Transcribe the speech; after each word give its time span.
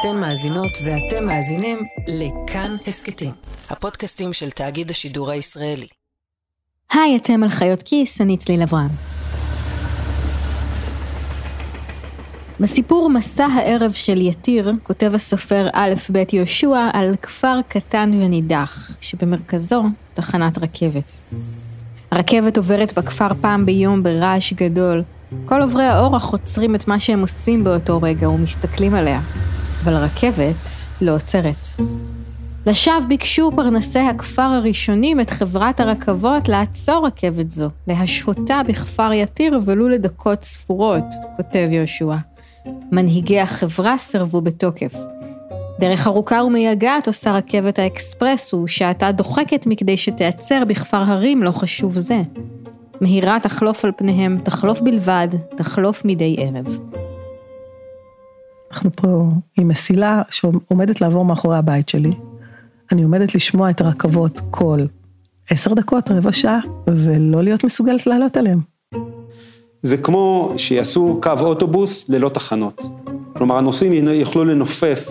אתן 0.00 0.16
מאזינות 0.16 0.78
ואתם 0.84 1.26
מאזינים 1.26 1.78
לכאן 2.08 2.76
הסכתים, 2.86 3.30
הפודקאסטים 3.70 4.32
של 4.32 4.50
תאגיד 4.50 4.90
השידור 4.90 5.30
הישראלי. 5.30 5.86
היי, 6.92 7.16
אתם 7.16 7.42
על 7.42 7.48
חיות 7.48 7.82
כיס, 7.82 8.20
אני 8.20 8.36
צליל 8.36 8.62
אברהם. 8.62 8.88
בסיפור 12.60 13.10
מסע 13.10 13.46
הערב 13.46 13.92
של 13.92 14.20
יתיר, 14.20 14.72
כותב 14.82 15.12
הסופר 15.14 15.68
א' 15.72 15.94
ב' 16.12 16.22
יהושע 16.32 16.90
על 16.92 17.16
כפר 17.22 17.60
קטן 17.68 18.10
ונידח, 18.22 18.90
שבמרכזו 19.00 19.84
תחנת 20.14 20.58
רכבת. 20.58 21.16
הרכבת 22.10 22.56
עוברת 22.56 22.98
בכפר 22.98 23.34
פעם 23.40 23.66
ביום 23.66 24.02
ברעש 24.02 24.52
גדול. 24.52 25.02
כל 25.46 25.62
עוברי 25.62 25.84
האורח 25.84 26.24
עוצרים 26.32 26.74
את 26.74 26.88
מה 26.88 27.00
שהם 27.00 27.20
עושים 27.20 27.64
באותו 27.64 28.02
רגע 28.02 28.30
ומסתכלים 28.30 28.94
עליה. 28.94 29.20
אבל 29.84 29.94
הרכבת 29.94 30.68
לא 31.00 31.14
עוצרת. 31.14 31.68
לשווא 32.66 33.06
ביקשו 33.08 33.50
פרנסי 33.56 33.98
הכפר 33.98 34.42
הראשונים 34.42 35.20
את 35.20 35.30
חברת 35.30 35.80
הרכבות 35.80 36.48
לעצור 36.48 37.06
רכבת 37.06 37.50
זו, 37.50 37.68
להשהותה 37.86 38.60
בכפר 38.68 39.12
יתיר 39.12 39.58
ולו 39.64 39.88
לדקות 39.88 40.44
ספורות, 40.44 41.04
כותב 41.36 41.68
יהושע. 41.70 42.14
מנהיגי 42.92 43.40
החברה 43.40 43.98
סירבו 43.98 44.40
בתוקף. 44.40 44.94
דרך 45.80 46.06
ארוכה 46.06 46.44
ומייגעת 46.44 47.06
עושה 47.06 47.32
רכבת 47.32 47.78
האקספרס 47.78 48.54
ושעתה 48.54 49.12
דוחקת 49.12 49.66
מכדי 49.66 49.96
שתיעצר 49.96 50.64
בכפר 50.64 50.96
הרים 50.96 51.42
לא 51.42 51.50
חשוב 51.50 51.98
זה. 51.98 52.20
מהירה 53.00 53.38
תחלוף 53.42 53.84
על 53.84 53.92
פניהם, 53.96 54.38
תחלוף 54.44 54.80
בלבד, 54.80 55.28
תחלוף 55.56 56.04
מדי 56.04 56.36
ערב. 56.38 56.78
אנחנו 58.72 58.90
פה 58.96 59.30
עם 59.58 59.68
מסילה 59.68 60.22
שעומדת 60.30 61.00
לעבור 61.00 61.24
מאחורי 61.24 61.56
הבית 61.56 61.88
שלי. 61.88 62.12
אני 62.92 63.02
עומדת 63.02 63.34
לשמוע 63.34 63.70
את 63.70 63.80
הרכבות 63.80 64.40
כל 64.50 64.78
עשר 65.50 65.74
דקות, 65.74 66.10
רבע 66.10 66.32
שעה, 66.32 66.58
ולא 66.86 67.42
להיות 67.42 67.64
מסוגלת 67.64 68.06
לעלות 68.06 68.36
עליהם. 68.36 68.60
זה 69.82 69.96
כמו 69.96 70.52
שיעשו 70.56 71.20
קו 71.22 71.32
אוטובוס 71.40 72.08
ללא 72.08 72.28
תחנות. 72.28 72.82
כלומר, 73.36 73.56
הנוסעים 73.56 74.08
יוכלו 74.08 74.44
לנופף 74.44 75.08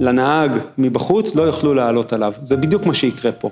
לנהג 0.00 0.50
מבחוץ, 0.78 1.34
לא 1.34 1.42
יוכלו 1.42 1.74
לעלות 1.74 2.12
עליו. 2.12 2.32
זה 2.42 2.56
בדיוק 2.56 2.86
מה 2.86 2.94
שיקרה 2.94 3.32
פה. 3.32 3.50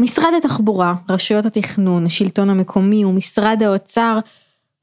משרד 0.00 0.32
התחבורה, 0.38 0.94
רשויות 1.10 1.46
התכנון, 1.46 2.06
השלטון 2.06 2.50
המקומי 2.50 3.04
ומשרד 3.04 3.62
האוצר, 3.62 4.18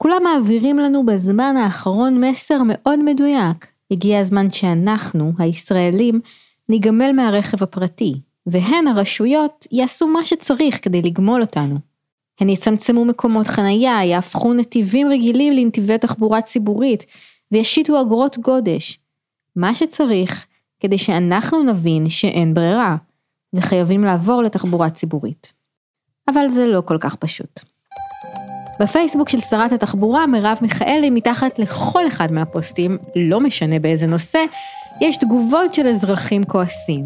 כולם 0.02 0.22
מעבירים 0.24 0.80
לנו 0.80 1.06
בזמן 1.06 1.58
האחרון 1.58 2.24
מסר 2.24 2.62
מאוד 2.66 3.00
מדויק. 3.04 3.68
הגיע 3.92 4.20
הזמן 4.20 4.52
שאנחנו, 4.52 5.34
הישראלים, 5.40 6.22
ניגמל 6.70 7.12
מהרכב 7.12 7.64
הפרטי, 7.64 8.14
והן 8.46 8.88
הרשויות 8.88 9.68
יעשו 9.72 10.08
מה 10.08 10.24
שצריך 10.24 10.84
כדי 10.84 11.02
לגמול 11.02 11.42
אותנו. 11.42 11.76
הן 12.40 12.50
יצמצמו 12.50 13.06
מקומות 13.06 13.48
חנייה, 13.48 14.06
יהפכו 14.06 14.54
נתיבים 14.54 15.08
רגילים 15.12 15.54
לנתיבי 15.54 15.98
תחבורה 15.98 16.42
ציבורית, 16.42 17.06
וישיתו 17.52 18.02
אגרות 18.02 18.38
גודש. 18.38 19.00
מה 19.56 19.76
שצריך 19.76 20.46
כדי 20.80 20.98
שאנחנו 20.98 21.64
נבין 21.64 22.10
שאין 22.10 22.54
ברירה, 22.54 22.96
וחייבים 23.54 24.04
לעבור 24.04 24.44
לתחבורה 24.44 24.90
ציבורית. 24.90 25.54
אבל 26.28 26.50
זה 26.50 26.68
לא 26.68 26.82
כל 26.86 26.98
כך 27.00 27.16
פשוט. 27.16 27.79
בפייסבוק 28.80 29.30
של 29.30 29.40
שרת 29.40 29.72
התחבורה, 29.72 30.28
מרב 30.28 30.58
מיכאלי, 30.62 31.10
מתחת 31.10 31.60
לכל 31.60 32.08
אחד 32.08 32.32
מהפוסטים, 32.32 32.92
לא 33.16 33.40
משנה 33.40 33.80
באיזה 33.80 34.08
נושא, 34.08 34.40
יש 35.02 35.18
תגובות 35.18 35.74
של 35.74 35.88
אזרחים 35.88 36.44
כועסים. 36.44 37.04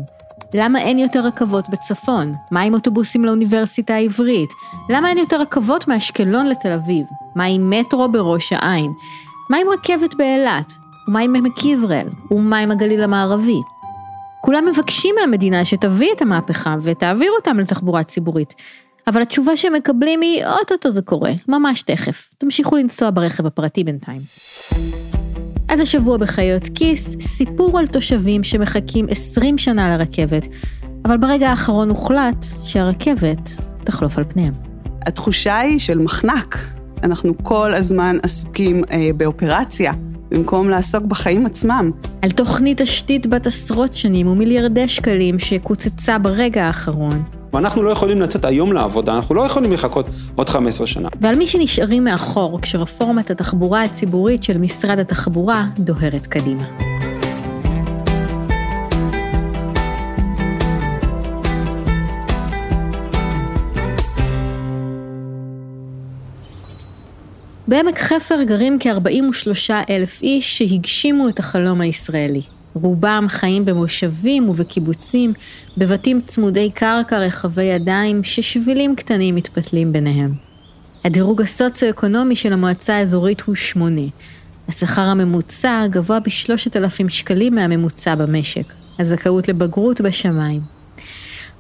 למה 0.54 0.80
אין 0.82 1.00
יותר 1.00 1.20
רכבות 1.20 1.70
בצפון? 1.70 2.34
מה 2.52 2.62
עם 2.62 2.74
אוטובוסים 2.74 3.26
לאוניברסיטה 3.26 3.94
העברית? 3.94 4.50
למה 4.90 5.10
אין 5.10 5.18
יותר 5.18 5.42
רכבות 5.42 5.88
מאשקלון 5.88 6.48
לתל 6.48 6.72
אביב? 6.72 7.06
מה 7.36 7.44
עם 7.44 7.70
מטרו 7.70 8.10
בראש 8.10 8.54
העין? 8.54 8.92
מה 9.50 9.58
עם 9.58 9.68
רכבת 9.70 10.14
באילת? 10.16 10.74
ומה 11.08 11.20
עם 11.20 11.36
עמק 11.36 11.66
יזרעאל? 11.66 12.08
ומה 12.32 12.60
עם 12.60 12.72
הגליל 12.72 13.04
המערבי? 13.04 13.60
כולם 14.42 14.66
מבקשים 14.66 15.16
מהמדינה 15.20 15.66
שתביא 15.66 16.12
את 16.16 16.22
המהפכה 16.22 16.76
ותעביר 16.82 17.32
אותם 17.38 17.60
לתחבורה 17.60 18.04
ציבורית. 18.04 18.56
אבל 19.08 19.22
התשובה 19.22 19.58
שהם 19.58 19.74
מקבלים 19.74 20.22
היא, 20.22 20.46
אוטוטו 20.46 20.92
זה 20.92 21.02
קורה, 21.02 21.32
ממש 21.48 21.82
תכף. 21.82 22.30
תמשיכו 22.38 22.76
לנסוע 22.76 23.10
ברכב 23.14 23.46
הפרטי 23.46 23.84
בינתיים. 23.84 24.22
אז 25.70 25.80
השבוע 25.80 26.18
בחיות 26.18 26.64
כיס, 26.76 27.16
סיפור 27.20 27.80
על 27.80 27.88
תושבים 27.88 28.44
שמחכים 28.44 29.06
20 29.10 29.58
שנה 29.58 29.98
לרכבת, 29.98 30.48
אבל 31.06 31.18
ברגע 31.18 31.50
האחרון 31.50 31.90
הוחלט 31.90 32.46
שהרכבת 32.64 33.50
תחלוף 33.84 34.18
על 34.18 34.24
פניהם. 34.24 34.54
התחושה 35.02 35.60
היא 35.60 35.80
של 35.80 35.98
מחנק. 35.98 36.58
אנחנו 37.04 37.34
כל 37.44 37.74
הזמן 37.74 38.18
עסוקים 38.24 38.84
אה, 38.92 39.10
באופרציה, 39.18 39.94
במקום 40.30 40.70
לעסוק 40.70 41.04
בחיים 41.04 41.46
עצמם. 41.46 41.92
על 42.22 42.32
תוכנית 42.32 42.82
תשתית 42.82 43.28
בת 43.28 43.48
עשרות 43.48 43.94
שנים 43.94 44.28
ומיליארדי 44.28 44.88
שקלים 44.88 45.40
שקוצצה 45.40 46.18
ברגע 46.18 46.66
האחרון. 46.66 47.43
ואנחנו 47.54 47.84
לא 47.84 47.90
יכולים 47.90 48.22
לצאת 48.22 48.46
היום 48.46 48.74
לעבודה, 48.74 49.16
אנחנו 49.16 49.36
לא 49.36 49.42
יכולים 49.42 49.74
לחכות 49.74 50.06
עוד 50.36 50.50
15 50.50 50.88
שנה. 50.88 51.10
ועל 51.22 51.36
מי 51.36 51.48
שנשארים 51.48 52.04
מאחור 52.04 52.62
כשרפורמת 52.62 53.32
התחבורה 53.32 53.84
הציבורית 53.84 54.44
של 54.44 54.58
משרד 54.58 55.00
התחבורה 55.00 55.66
דוהרת 55.80 56.28
קדימה. 56.28 56.64
בעמק 67.68 68.00
חפר 68.00 68.44
גרים 68.44 68.78
כ-43 68.80 69.72
אלף 69.90 70.22
איש 70.22 70.58
שהגשימו 70.58 71.30
את 71.30 71.40
החלום 71.40 71.82
הישראלי. 71.82 72.42
רובם 72.74 73.26
חיים 73.30 73.66
במושבים 73.66 74.50
ובקיבוצים, 74.50 75.34
בבתים 75.78 76.22
צמודי 76.22 76.72
קרקע 76.72 77.20
רחבי 77.20 77.64
ידיים, 77.64 78.24
ששבילים 78.24 78.96
קטנים 78.96 79.36
מתפתלים 79.36 79.94
ביניהם. 79.94 80.34
הדירוג 81.06 81.42
הסוציו-אקונומי 81.42 82.36
של 82.36 82.54
המועצה 82.54 82.96
האזורית 82.96 83.42
הוא 83.42 83.56
שמונה. 83.56 84.08
השכר 84.68 85.02
הממוצע 85.02 85.84
גבוה 85.90 86.20
בשלושת 86.20 86.78
אלפים 86.78 87.10
שקלים 87.10 87.56
מהממוצע 87.56 88.16
במשק. 88.16 88.74
הזכאות 89.00 89.48
לבגרות 89.48 90.02
בשמיים. 90.02 90.62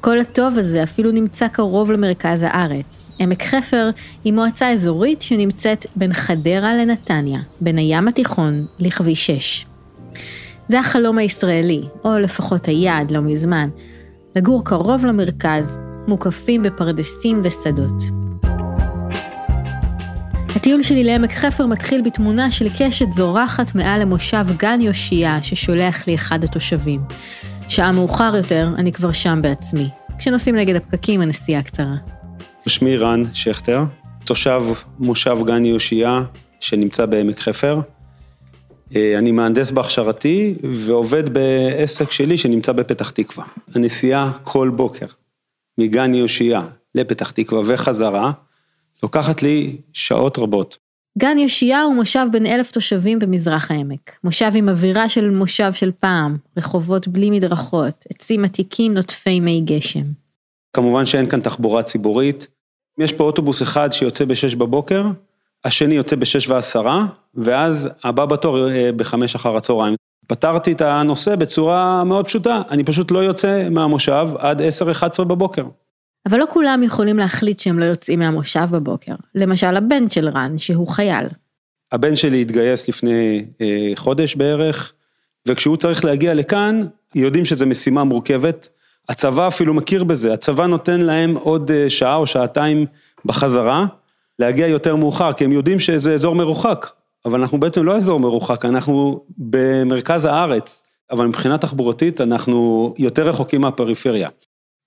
כל 0.01 0.19
הטוב 0.19 0.57
הזה 0.57 0.83
אפילו 0.83 1.11
נמצא 1.11 1.47
קרוב 1.47 1.91
למרכז 1.91 2.43
הארץ. 2.43 3.11
עמק 3.19 3.43
חפר 3.43 3.89
היא 4.23 4.33
מועצה 4.33 4.71
אזורית 4.71 5.21
שנמצאת 5.21 5.85
בין 5.95 6.13
חדרה 6.13 6.75
לנתניה, 6.75 7.39
בין 7.61 7.77
הים 7.77 8.07
התיכון 8.07 8.65
לכביש 8.79 9.27
6. 9.27 9.65
זה 10.73 10.79
החלום 10.79 11.17
הישראלי, 11.17 11.81
או 12.05 12.19
לפחות 12.19 12.65
היעד 12.65 13.11
לא 13.11 13.21
מזמן, 13.21 13.69
לגור 14.35 14.65
קרוב 14.65 15.05
למרכז, 15.05 15.79
מוקפים 16.07 16.63
בפרדסים 16.63 17.41
ושדות. 17.43 18.03
הטיול 20.55 20.83
שלי 20.83 21.03
לעמק 21.03 21.31
חפר 21.31 21.65
מתחיל 21.65 22.01
בתמונה 22.01 22.51
של 22.51 22.67
קשת 22.79 23.11
זורחת 23.11 23.75
מעל 23.75 24.01
למושב 24.01 24.45
גן 24.57 24.81
יאשיה 24.81 25.43
ששולח 25.43 26.07
לי 26.07 26.15
אחד 26.15 26.43
התושבים. 26.43 27.01
שעה 27.67 27.91
מאוחר 27.91 28.33
יותר, 28.37 28.69
אני 28.77 28.91
כבר 28.91 29.11
שם 29.11 29.39
בעצמי. 29.41 29.89
כשנוסעים 30.19 30.55
נגד 30.55 30.75
הפקקים, 30.75 31.21
הנסיעה 31.21 31.61
קצרה. 31.61 31.95
שמי 32.67 32.97
רן 32.97 33.21
שכטר, 33.33 33.83
תושב 34.25 34.63
מושב 34.99 35.37
גן 35.45 35.65
יאשיה 35.65 36.21
שנמצא 36.59 37.05
בעמק 37.05 37.39
חפר. 37.39 37.79
אה, 38.95 39.17
אני 39.17 39.31
מהנדס 39.31 39.71
בהכשרתי 39.71 40.55
ועובד 40.73 41.29
בעסק 41.29 42.11
שלי 42.11 42.37
שנמצא 42.37 42.71
בפתח 42.71 43.09
תקווה. 43.09 43.45
הנסיעה 43.75 44.31
כל 44.43 44.71
בוקר 44.75 45.05
מגן 45.77 46.13
יאשיה 46.13 46.67
לפתח 46.95 47.31
תקווה 47.31 47.61
וחזרה, 47.65 48.31
לוקחת 49.03 49.43
לי 49.43 49.77
שעות 49.93 50.37
רבות. 50.37 50.77
גן 51.17 51.37
יאשיה 51.37 51.81
הוא 51.81 51.95
מושב 51.95 52.27
בין 52.31 52.45
אלף 52.45 52.71
תושבים 52.71 53.19
במזרח 53.19 53.71
העמק. 53.71 54.11
מושב 54.23 54.51
עם 54.55 54.69
אווירה 54.69 55.09
של 55.09 55.29
מושב 55.29 55.73
של 55.73 55.91
פעם, 55.91 56.37
רחובות 56.57 57.07
בלי 57.07 57.29
מדרכות, 57.29 58.05
עצים 58.09 58.45
עתיקים 58.45 58.93
נוטפי 58.93 59.39
מי 59.39 59.61
גשם. 59.65 60.03
כמובן 60.73 61.05
שאין 61.05 61.29
כאן 61.29 61.41
תחבורה 61.41 61.83
ציבורית. 61.83 62.47
יש 62.99 63.13
פה 63.13 63.23
אוטובוס 63.23 63.61
אחד 63.61 63.91
שיוצא 63.91 64.25
ב-6 64.25 64.55
בבוקר, 64.55 65.05
השני 65.65 65.95
יוצא 65.95 66.15
ב-6 66.15 66.49
ועשרה, 66.49 67.05
ואז 67.35 67.89
הבא 68.03 68.25
בתור 68.25 68.69
אה, 68.69 68.91
ב-5 68.95 69.15
אחר 69.35 69.57
הצהריים. 69.57 69.95
פתרתי 70.27 70.71
את 70.71 70.81
הנושא 70.81 71.35
בצורה 71.35 72.03
מאוד 72.03 72.25
פשוטה, 72.25 72.61
אני 72.71 72.83
פשוט 72.83 73.11
לא 73.11 73.19
יוצא 73.19 73.69
מהמושב 73.69 74.27
עד 74.39 74.61
10-11 75.19 75.23
בבוקר. 75.23 75.63
אבל 76.29 76.39
לא 76.39 76.45
כולם 76.49 76.83
יכולים 76.83 77.17
להחליט 77.17 77.59
שהם 77.59 77.79
לא 77.79 77.85
יוצאים 77.85 78.19
מהמושב 78.19 78.67
בבוקר. 78.71 79.15
למשל 79.35 79.77
הבן 79.77 80.09
של 80.09 80.29
רן, 80.29 80.57
שהוא 80.57 80.87
חייל. 80.87 81.25
הבן 81.91 82.15
שלי 82.15 82.41
התגייס 82.41 82.87
לפני 82.87 83.45
אה, 83.61 83.91
חודש 83.95 84.35
בערך, 84.35 84.93
וכשהוא 85.47 85.77
צריך 85.77 86.05
להגיע 86.05 86.33
לכאן, 86.33 86.83
יודעים 87.15 87.45
שזו 87.45 87.65
משימה 87.65 88.03
מורכבת. 88.03 88.69
הצבא 89.09 89.47
אפילו 89.47 89.73
מכיר 89.73 90.03
בזה, 90.03 90.33
הצבא 90.33 90.65
נותן 90.65 91.01
להם 91.01 91.35
עוד 91.35 91.71
אה, 91.71 91.89
שעה 91.89 92.15
או 92.15 92.27
שעתיים 92.27 92.85
בחזרה, 93.25 93.85
להגיע 94.39 94.67
יותר 94.67 94.95
מאוחר, 94.95 95.33
כי 95.33 95.45
הם 95.45 95.51
יודעים 95.51 95.79
שזה 95.79 96.13
אזור 96.13 96.35
מרוחק, 96.35 96.91
אבל 97.25 97.41
אנחנו 97.41 97.59
בעצם 97.59 97.83
לא 97.83 97.97
אזור 97.97 98.19
מרוחק, 98.19 98.65
אנחנו 98.65 99.23
במרכז 99.37 100.25
הארץ, 100.25 100.83
אבל 101.11 101.27
מבחינה 101.27 101.57
תחבורתית 101.57 102.21
אנחנו 102.21 102.93
יותר 102.97 103.27
רחוקים 103.27 103.61
מהפריפריה. 103.61 104.29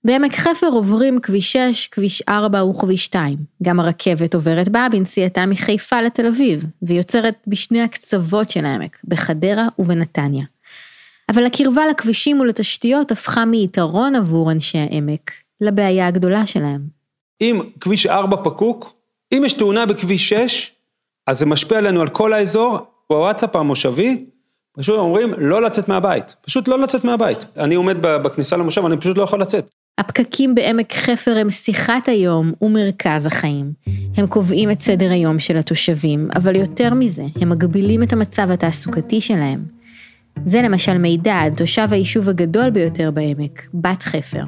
בעמק 0.05 0.35
חפר 0.35 0.67
עוברים 0.67 1.21
כביש 1.21 1.53
6, 1.53 1.89
כביש 1.89 2.23
4 2.29 2.65
וכביש 2.65 3.05
2. 3.05 3.39
גם 3.63 3.81
הרכבת 3.81 4.35
עוברת 4.35 4.69
בה 4.69 4.87
בנסיעתה 4.93 5.47
מחיפה 5.47 6.01
לתל 6.01 6.27
אביב, 6.27 6.65
ויוצרת 6.83 7.35
בשני 7.47 7.83
הקצוות 7.83 8.51
של 8.51 8.65
העמק, 8.65 8.99
בחדרה 9.05 9.69
ובנתניה. 9.79 10.45
אבל 11.29 11.47
הקרבה 11.47 11.87
לכבישים 11.87 12.41
ולתשתיות 12.41 13.13
הפכה 13.13 13.45
מיתרון 13.45 14.15
עבור 14.15 14.53
אנשי 14.53 14.79
העמק 14.79 15.31
לבעיה 15.61 16.07
הגדולה 16.07 16.47
שלהם. 16.47 16.81
אם 17.41 17.61
כביש 17.81 18.07
4 18.07 18.37
פקוק, 18.45 18.96
אם 19.33 19.43
יש 19.47 19.53
תאונה 19.53 19.87
בכביש 19.87 20.29
6, 20.29 20.73
אז 21.27 21.39
זה 21.39 21.47
משפיע 21.47 21.79
עלינו 21.79 22.01
על 22.01 22.09
כל 22.09 22.33
האזור, 22.33 22.79
בוואטסאפ 23.11 23.57
המושבי, 23.57 24.27
פשוט 24.79 24.99
אומרים 24.99 25.35
לא 25.39 25.63
לצאת 25.63 25.89
מהבית, 25.89 26.37
פשוט 26.41 26.69
לא 26.69 26.79
לצאת 26.79 27.05
מהבית. 27.05 27.47
אני 27.57 27.75
עומד 27.75 27.97
בכניסה 28.01 28.57
למושב, 28.57 28.87
אני 28.87 28.97
פשוט 28.97 29.19
לא 29.19 29.23
יכול 29.23 29.41
לצאת. 29.41 29.71
הפקקים 29.99 30.55
בעמק 30.55 30.93
חפר 30.93 31.37
הם 31.39 31.51
שיחת 31.51 32.09
היום 32.09 32.53
ומרכז 32.63 33.27
החיים. 33.27 33.73
הם 34.17 34.27
קובעים 34.27 34.71
את 34.71 34.81
סדר 34.81 35.11
היום 35.11 35.39
של 35.39 35.57
התושבים, 35.57 36.29
אבל 36.37 36.57
יותר 36.57 36.95
מזה, 36.95 37.25
הם 37.41 37.49
מגבילים 37.49 38.03
את 38.03 38.13
המצב 38.13 38.51
התעסוקתי 38.51 39.21
שלהם. 39.21 39.65
זה 40.45 40.63
למשל 40.63 40.99
מידע 40.99 41.49
תושב 41.57 41.89
היישוב 41.91 42.29
הגדול 42.29 42.71
ביותר 42.71 43.11
בעמק, 43.11 43.63
בת 43.75 44.03
חפר. 44.03 44.43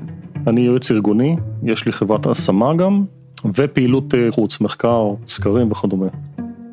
אני 0.46 0.60
יועץ 0.60 0.90
ארגוני, 0.90 1.36
יש 1.64 1.86
לי 1.86 1.92
חברת 1.92 2.26
השמה 2.26 2.74
גם, 2.76 3.04
ופעילות 3.54 4.14
אה, 4.14 4.30
חוץ, 4.30 4.60
מחקר, 4.60 5.08
סקרים 5.26 5.72
וכדומה. 5.72 6.06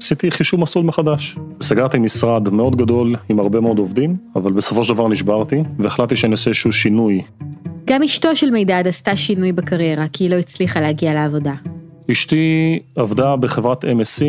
עשיתי 0.01 0.31
חישוב 0.31 0.59
מסלול 0.59 0.85
מחדש. 0.85 1.37
סגרתי 1.61 1.99
משרד 1.99 2.49
מאוד 2.49 2.75
גדול 2.75 3.15
עם 3.29 3.39
הרבה 3.39 3.59
מאוד 3.59 3.79
עובדים, 3.79 4.13
אבל 4.35 4.51
בסופו 4.51 4.83
של 4.83 4.93
דבר 4.93 5.07
נשברתי, 5.07 5.63
והחלטתי 5.79 6.15
שאני 6.15 6.31
עושה 6.31 6.49
איזשהו 6.49 6.71
שינוי. 6.71 7.21
גם 7.85 8.03
אשתו 8.03 8.35
של 8.35 8.51
מידד 8.51 8.83
עשתה 8.87 9.17
שינוי 9.17 9.51
בקריירה, 9.51 10.05
כי 10.13 10.23
היא 10.23 10.29
לא 10.31 10.35
הצליחה 10.35 10.81
להגיע 10.81 11.13
לעבודה. 11.13 11.53
אשתי 12.11 12.79
עבדה 12.95 13.35
בחברת 13.35 13.85
MSC, 13.85 14.23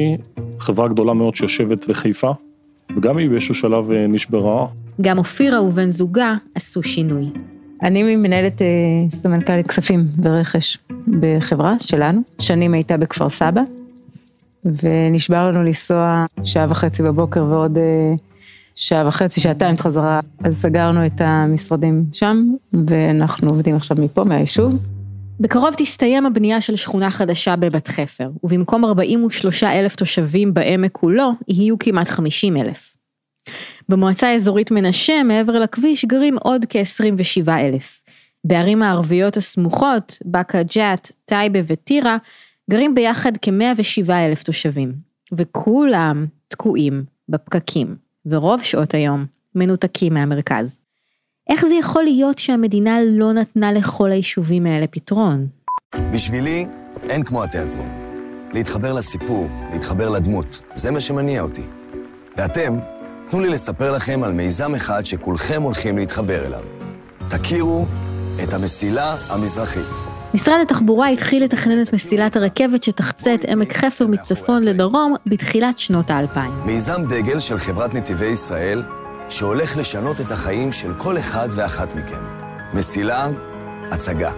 חברה 0.59 0.89
גדולה 0.89 1.15
מאוד 1.15 1.37
שיושבת 1.37 1.89
בחיפה, 1.89 2.31
וגם 2.97 3.17
היא 3.17 3.31
באיזשהו 3.31 3.55
שלב 3.55 3.93
אה, 3.93 4.07
נשברה. 4.07 4.67
גם 5.01 5.19
אופירה 5.19 5.63
ובן 5.63 5.91
זוגה 5.91 6.35
עשו 6.55 6.83
שינוי. 6.83 7.27
אני 7.83 8.17
מנהלת 8.17 8.63
אה, 8.63 8.67
סמנכ"לית 9.11 9.67
כספים 9.67 10.07
ורכש 10.23 10.79
בחברה 11.21 11.75
שלנו, 11.81 12.21
שנים 12.39 12.75
הייתה 12.75 12.97
בכפר 12.97 13.29
סבא, 13.29 13.61
ונשבר 14.65 15.51
לנו 15.51 15.63
לנסוע 15.63 16.27
שעה 16.45 16.67
וחצי 16.71 17.03
בבוקר 17.03 17.45
ועוד 17.45 17.79
אה, 17.79 18.15
שעה 18.75 19.09
וחצי, 19.09 19.41
שעתיים 19.41 19.79
חזרה, 19.79 20.21
אז 20.45 20.57
סגרנו 20.63 21.07
את 21.07 21.21
המשרדים 21.21 22.05
שם, 22.13 22.53
ואנחנו 22.87 23.51
עובדים 23.51 23.77
עכשיו 23.77 23.97
מפה, 24.01 24.25
מהיישוב. 24.25 24.75
בקרוב 25.41 25.75
תסתיים 25.77 26.27
הבנייה 26.27 26.61
של 26.61 26.77
שכונה 26.77 27.11
חדשה 27.11 27.57
בבת 27.57 27.89
חפר, 27.89 28.31
ובמקום 28.45 28.85
43 28.85 29.65
אלף 29.65 29.97
תושבים 29.97 30.55
בעמק 30.55 30.93
כולו, 30.93 31.31
יהיו 31.49 31.79
כמעט 31.79 32.09
50 32.09 32.57
אלף. 32.57 32.97
במועצה 33.89 34.29
האזורית 34.29 34.71
מנשה, 34.71 35.23
מעבר 35.23 35.59
לכביש, 35.59 36.05
גרים 36.05 36.37
עוד 36.43 36.67
כ-27 36.69 37.49
אלף. 37.49 38.03
בערים 38.45 38.83
הערביות 38.83 39.37
הסמוכות, 39.37 40.19
באקה 40.25 40.63
ג'ת, 40.63 41.13
טייבה 41.25 41.59
וטירה, 41.67 42.17
גרים 42.71 42.95
ביחד 42.95 43.33
כ-107 43.43 44.11
אלף 44.13 44.43
תושבים. 44.43 44.93
וכולם 45.33 46.27
תקועים 46.49 47.05
בפקקים, 47.29 47.97
ורוב 48.27 48.63
שעות 48.63 48.95
היום 48.95 49.27
מנותקים 49.55 50.15
מהמרכז. 50.15 50.81
איך 51.51 51.67
זה 51.67 51.75
יכול 51.75 52.05
להיות 52.05 52.39
שהמדינה 52.39 52.99
לא 53.05 53.33
נתנה 53.33 53.73
לכל 53.73 54.13
היישובים 54.13 54.67
האלה 54.67 54.87
פתרון? 54.87 55.47
בשבילי, 56.13 56.67
אין 57.09 57.23
כמו 57.25 57.43
התיאטרון. 57.43 57.89
להתחבר 58.55 58.93
לסיפור, 58.93 59.49
להתחבר 59.73 60.09
לדמות, 60.09 60.63
זה 60.75 60.91
מה 60.91 61.01
שמניע 61.01 61.43
אותי. 61.43 61.63
ואתם, 62.37 62.79
תנו 63.31 63.41
לי 63.41 63.49
לספר 63.49 63.93
לכם 63.93 64.23
על 64.25 64.33
מיזם 64.33 64.75
אחד 64.75 65.07
שכולכם 65.07 65.63
הולכים 65.63 65.99
להתחבר 65.99 66.47
אליו. 66.47 66.61
תכירו 67.29 67.87
את 68.43 68.53
המסילה 68.53 69.17
המזרחית. 69.29 70.09
משרד 70.35 70.61
התחבורה 70.63 71.09
התחיל 71.09 71.45
לתכנן 71.45 71.83
את 71.83 71.93
מסילת 71.93 72.37
הרכבת 72.37 72.83
שתחצה 72.83 73.35
את 73.35 73.45
עמק 73.45 73.77
חפר 73.77 74.07
מצפון 74.07 74.63
לדרום 74.63 75.15
בתחילת 75.27 75.79
שנות 75.79 76.11
האלפיים. 76.11 76.53
מיזם 76.65 77.05
דגל 77.09 77.41
של 77.41 77.59
חברת 77.59 77.95
נתיבי 77.95 78.27
ישראל, 78.27 78.83
שהולך 79.29 79.77
לשנות 79.77 80.21
את 80.21 80.33
החיים 80.33 80.73
של 80.73 80.95
כל 80.99 81.19
אחד 81.19 81.49
ואחת 81.57 81.95
מכם. 81.95 82.23
מסילה, 82.75 83.27
הצגה. 83.91 84.33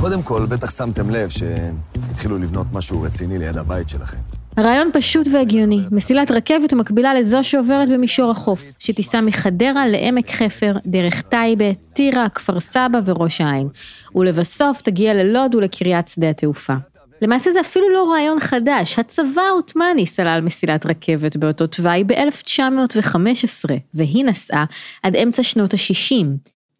קודם 0.00 0.22
כל, 0.22 0.46
בטח 0.48 0.70
שמתם 0.70 1.10
לב 1.10 1.28
שהתחילו 1.28 2.38
לבנות 2.38 2.66
משהו 2.72 3.02
רציני 3.02 3.38
ליד 3.38 3.58
הבית 3.58 3.88
שלכם. 3.88 4.35
הרעיון 4.56 4.90
פשוט 4.92 5.28
והגיוני, 5.32 5.80
מסילת 5.92 6.30
רכבת 6.30 6.72
מקבילה 6.72 7.14
לזו 7.14 7.44
שעוברת 7.44 7.88
במישור 7.88 8.30
החוף, 8.30 8.62
שתיסע 8.78 9.20
מחדרה 9.20 9.86
לעמק 9.86 10.30
חפר, 10.30 10.74
דרך 10.86 11.22
טייבה, 11.22 11.74
טירה, 11.92 12.28
כפר 12.28 12.60
סבא 12.60 13.00
וראש 13.06 13.40
העין, 13.40 13.68
ולבסוף 14.14 14.82
תגיע 14.82 15.14
ללוד 15.14 15.54
ולקריית 15.54 16.08
שדה 16.08 16.30
התעופה. 16.30 16.74
למעשה 17.22 17.50
זה 17.52 17.60
אפילו 17.60 17.88
לא 17.90 18.10
רעיון 18.12 18.40
חדש, 18.40 18.98
הצבא 18.98 19.42
העות'מאני 19.42 20.06
סלל 20.06 20.40
מסילת 20.40 20.86
רכבת 20.86 21.36
באותו 21.36 21.66
תוואי 21.66 22.04
ב-1915, 22.04 23.70
והיא 23.94 24.24
נסעה 24.24 24.64
עד 25.02 25.16
אמצע 25.16 25.42
שנות 25.42 25.74
ה-60. 25.74 26.26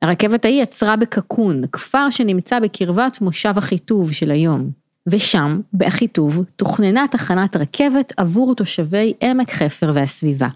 הרכבת 0.03 0.45
ההיא 0.45 0.63
עצרה 0.63 0.97
בקקון, 0.97 1.63
כפר 1.73 2.11
שנמצא 2.11 2.61
בקרבת 2.61 3.21
מושב 3.21 3.55
אחיטוב 3.59 4.13
של 4.13 4.31
היום. 4.31 4.86
ושם, 5.07 5.61
באחיטוב, 5.73 6.45
תוכננה 6.57 7.05
תחנת 7.11 7.57
רכבת 7.57 8.13
עבור 8.17 8.55
תושבי 8.55 9.13
עמק 9.21 9.53
חפר 9.53 9.93
והסביבה. 9.95 10.49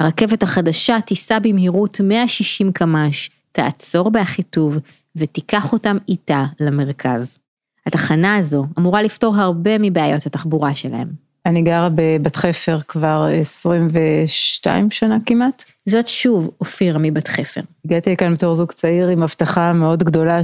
הרכבת 0.00 0.42
החדשה 0.42 1.00
תיסע 1.00 1.38
במהירות 1.38 2.00
160 2.04 2.72
קמ"ש, 2.72 3.30
תעצור 3.52 4.10
באחיטוב 4.10 4.78
ותיקח 5.16 5.72
אותם 5.72 5.96
איתה 6.08 6.44
למרכז. 6.60 7.38
התחנה 7.86 8.36
הזו 8.36 8.66
אמורה 8.78 9.02
לפתור 9.02 9.36
הרבה 9.36 9.78
מבעיות 9.78 10.26
התחבורה 10.26 10.74
שלהם. 10.74 11.08
אני 11.46 11.62
גרה 11.62 11.88
בבת 11.94 12.36
חפר 12.36 12.78
כבר 12.88 13.26
22 13.40 14.90
שנה 14.90 15.18
כמעט. 15.26 15.64
זאת 15.86 16.08
שוב 16.08 16.50
אופירה 16.60 16.98
מבת 17.02 17.28
חפר. 17.28 17.60
הגעתי 17.84 18.12
לכאן 18.12 18.34
בתור 18.34 18.54
זוג 18.54 18.72
צעיר 18.72 19.08
עם 19.08 19.22
הבטחה 19.22 19.72
מאוד 19.72 20.02
גדולה 20.02 20.40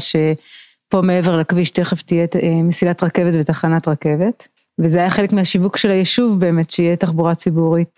שפה 0.87 1.01
מעבר 1.01 1.37
לכביש 1.37 1.71
תכף 1.71 2.03
תהיה 2.03 2.27
אה, 2.43 2.63
מסילת 2.63 3.03
רכבת 3.03 3.35
ותחנת 3.41 3.89
רכבת. 3.89 4.49
וזה 4.79 4.99
היה 4.99 5.11
חלק 5.11 5.33
מהשיווק 5.33 5.77
של 5.77 5.91
היישוב 5.91 6.41
באמת, 6.41 6.71
שיהיה 6.71 6.97
תחבורה 6.97 7.35
ציבורית. 7.35 7.89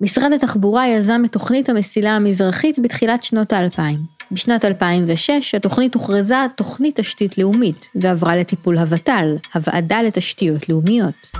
משרד 0.00 0.32
התחבורה 0.32 0.88
יזם 0.88 1.22
את 1.24 1.32
תוכנית 1.32 1.68
המסילה 1.68 2.16
המזרחית 2.16 2.78
בתחילת 2.78 3.24
שנות 3.24 3.52
האלפיים. 3.52 3.98
בשנת 4.32 4.64
2006 4.64 5.54
התוכנית 5.54 5.94
הוכרזה 5.94 6.36
תוכנית 6.56 7.00
תשתית 7.00 7.38
לאומית 7.38 7.88
ועברה 7.94 8.36
לטיפול 8.36 8.78
הוות"ל, 8.78 9.36
הוועדה 9.54 10.02
לתשתיות 10.02 10.68
לאומיות. 10.68 11.30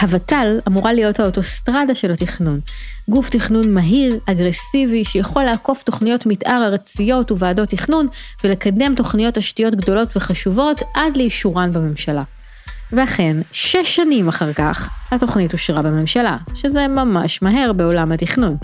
הוות"ל 0.00 0.58
אמורה 0.68 0.92
להיות 0.92 1.20
האוטוסטרדה 1.20 1.94
של 1.94 2.10
התכנון, 2.10 2.60
גוף 3.08 3.28
תכנון 3.28 3.74
מהיר, 3.74 4.18
אגרסיבי, 4.26 5.04
שיכול 5.04 5.42
לעקוף 5.42 5.82
תוכניות 5.82 6.26
מתאר 6.26 6.62
ארציות 6.66 7.32
וועדות 7.32 7.68
תכנון 7.68 8.06
ולקדם 8.44 8.94
תוכניות 8.94 9.34
תשתיות 9.34 9.74
גדולות 9.74 10.16
וחשובות 10.16 10.82
עד 10.94 11.16
לאישורן 11.16 11.72
בממשלה. 11.72 12.22
ואכן, 12.92 13.36
שש 13.52 13.96
שנים 13.96 14.28
אחר 14.28 14.52
כך, 14.52 14.90
התוכנית 15.10 15.52
אושרה 15.52 15.82
בממשלה, 15.82 16.36
שזה 16.54 16.88
ממש 16.88 17.42
מהר 17.42 17.72
בעולם 17.72 18.12
התכנון. 18.12 18.56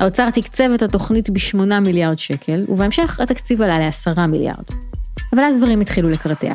האוצר 0.00 0.30
תקצב 0.30 0.70
את 0.74 0.82
התוכנית 0.82 1.30
ב-8 1.30 1.80
מיליארד 1.80 2.18
שקל, 2.18 2.64
ובהמשך 2.68 3.20
התקציב 3.20 3.62
עלה 3.62 3.78
ל-10 3.78 4.20
מיליארד. 4.26 4.64
אבל 5.32 5.42
אז 5.42 5.58
דברים 5.58 5.80
התחילו 5.80 6.10
לקרטע. 6.10 6.54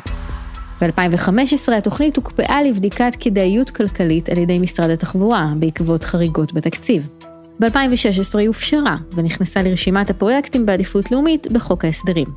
ב-2015 0.81 1.73
התוכנית 1.77 2.15
הוקפאה 2.17 2.61
לבדיקת 2.63 3.15
כדאיות 3.19 3.69
כלכלית 3.69 4.29
על 4.29 4.37
ידי 4.37 4.59
משרד 4.59 4.89
התחבורה, 4.89 5.51
בעקבות 5.59 6.03
חריגות 6.03 6.53
בתקציב. 6.53 7.07
ב-2016 7.59 8.39
היא 8.39 8.47
הופשרה, 8.47 8.97
ונכנסה 9.15 9.61
לרשימת 9.61 10.09
הפרויקטים 10.09 10.65
בעדיפות 10.65 11.11
לאומית 11.11 11.51
בחוק 11.51 11.85
ההסדרים. 11.85 12.27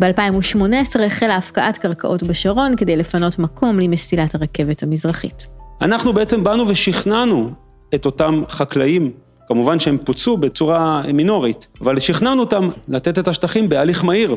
ב-2018 0.00 1.00
החלה 1.06 1.36
הפקעת 1.36 1.78
קרקעות 1.78 2.22
בשרון 2.22 2.76
כדי 2.76 2.96
לפנות 2.96 3.38
מקום 3.38 3.80
למסילת 3.80 4.34
הרכבת 4.34 4.82
המזרחית. 4.82 5.46
אנחנו 5.80 6.12
בעצם 6.12 6.44
באנו 6.44 6.68
ושכנענו 6.68 7.50
את 7.94 8.06
אותם 8.06 8.42
חקלאים 8.48 9.10
כמובן 9.48 9.78
שהם 9.78 9.98
פוצו 10.04 10.36
בצורה 10.36 11.02
מינורית, 11.12 11.66
אבל 11.80 11.98
שכנענו 11.98 12.40
אותם 12.40 12.68
לתת 12.88 13.18
את 13.18 13.28
השטחים 13.28 13.68
בהליך 13.68 14.04
מהיר, 14.04 14.36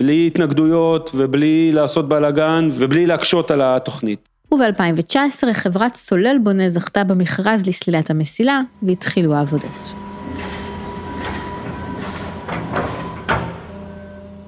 בלי 0.00 0.26
התנגדויות 0.26 1.10
ובלי 1.14 1.72
לעשות 1.72 2.08
בלאגן 2.08 2.68
ובלי 2.72 3.06
להקשות 3.06 3.50
על 3.50 3.62
התוכנית. 3.64 4.28
וב-2019 4.54 5.52
חברת 5.52 5.94
סולל 5.94 6.36
בונה 6.42 6.68
זכתה 6.68 7.04
במכרז 7.04 7.66
לסלילת 7.66 8.10
המסילה 8.10 8.60
והתחילו 8.82 9.34
העבודות. 9.34 9.94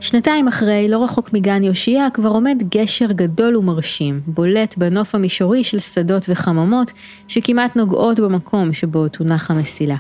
שנתיים 0.00 0.48
אחרי, 0.48 0.88
לא 0.88 1.04
רחוק 1.04 1.32
מגן 1.32 1.64
יאשיה, 1.64 2.10
כבר 2.10 2.28
עומד 2.28 2.62
גשר 2.74 3.12
גדול 3.12 3.56
ומרשים, 3.56 4.20
בולט 4.26 4.78
בנוף 4.78 5.14
המישורי 5.14 5.64
של 5.64 5.78
שדות 5.78 6.26
וחממות, 6.28 6.92
שכמעט 7.28 7.76
נוגעות 7.76 8.20
במקום 8.20 8.72
שבו 8.72 9.08
תונח 9.08 9.50
המסילה. 9.50 9.96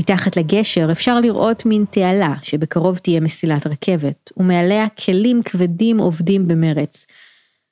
מתחת 0.00 0.36
לגשר 0.36 0.88
אפשר 0.92 1.20
לראות 1.20 1.66
מין 1.66 1.84
תעלה 1.90 2.34
שבקרוב 2.42 2.98
תהיה 2.98 3.20
מסילת 3.20 3.66
רכבת, 3.66 4.32
ומעליה 4.36 4.88
כלים 4.88 5.42
כבדים 5.44 5.98
עובדים 5.98 6.48
במרץ. 6.48 7.06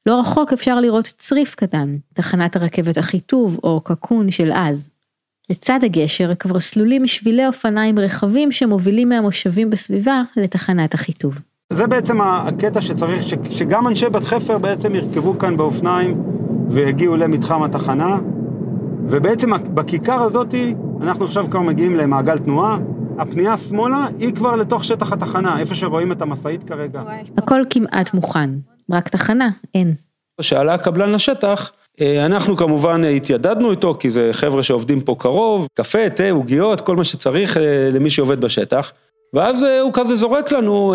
לא 0.07 0.21
רחוק 0.21 0.53
אפשר 0.53 0.81
לראות 0.81 1.05
צריף 1.05 1.55
קטן, 1.55 1.97
תחנת 2.15 2.57
הרכבת 2.57 2.99
אחיטוב 2.99 3.61
או 3.63 3.81
קקון 3.81 4.31
של 4.31 4.51
אז. 4.55 4.89
לצד 5.51 5.79
הגשר 5.85 6.35
כבר 6.35 6.61
סלולים 6.61 7.07
שבילי 7.07 7.47
אופניים 7.47 7.99
רחבים 7.99 8.53
שמובילים 8.53 9.09
מהמושבים 9.09 9.71
בסביבה 9.71 10.23
לתחנת 10.37 10.95
אחיטוב. 10.95 11.39
זה 11.73 11.87
בעצם 11.87 12.21
הקטע 12.21 12.81
שצריך, 12.81 13.23
ש, 13.23 13.35
שגם 13.51 13.89
אנשי 13.89 14.09
בת 14.09 14.25
חפר 14.25 14.59
בעצם 14.59 14.95
ירכבו 14.95 15.39
כאן 15.39 15.57
באופניים 15.57 16.23
ויגיעו 16.69 17.17
למתחם 17.17 17.63
התחנה, 17.63 18.19
ובעצם 19.09 19.51
בכיכר 19.75 20.23
הזאתי 20.23 20.75
אנחנו 21.03 21.25
עכשיו 21.25 21.47
כבר 21.51 21.61
מגיעים 21.61 21.97
למעגל 21.97 22.39
תנועה, 22.39 22.79
הפנייה 23.19 23.57
שמאלה 23.57 24.09
היא 24.19 24.35
כבר 24.35 24.57
לתוך 24.57 24.85
שטח 24.85 25.13
התחנה, 25.13 25.61
איפה 25.61 25.75
שרואים 25.75 26.13
את 26.13 26.23
המשאית 26.23 26.65
כרגע. 26.65 27.03
הכל 27.39 27.61
כמעט 27.71 28.15
מוכן, 28.15 28.51
רק 28.91 29.09
תחנה 29.09 29.51
אין. 29.75 29.95
כשעלה 30.41 30.75
הקבלן 30.75 31.13
לשטח, 31.13 31.73
אה, 32.01 32.27
אנחנו 32.27 32.57
כמובן 32.57 33.05
התיידדנו 33.05 33.71
איתו, 33.71 33.97
כי 34.01 34.11
זה 34.11 34.29
חבר'ה 34.33 34.63
שעובדים 34.63 35.01
פה 35.01 35.17
קרוב, 35.19 35.69
קפה, 35.75 36.11
תה, 36.11 36.31
עוגיות, 36.31 36.81
כל 36.81 36.97
מה 36.97 37.05
שצריך 37.05 37.57
אה, 37.57 37.89
למי 37.93 38.11
שעובד 38.11 38.41
בשטח. 38.41 38.93
ואז 39.35 39.65
אה, 39.65 39.81
הוא 39.81 39.91
כזה 39.95 40.15
זורק 40.17 40.53
לנו, 40.53 40.95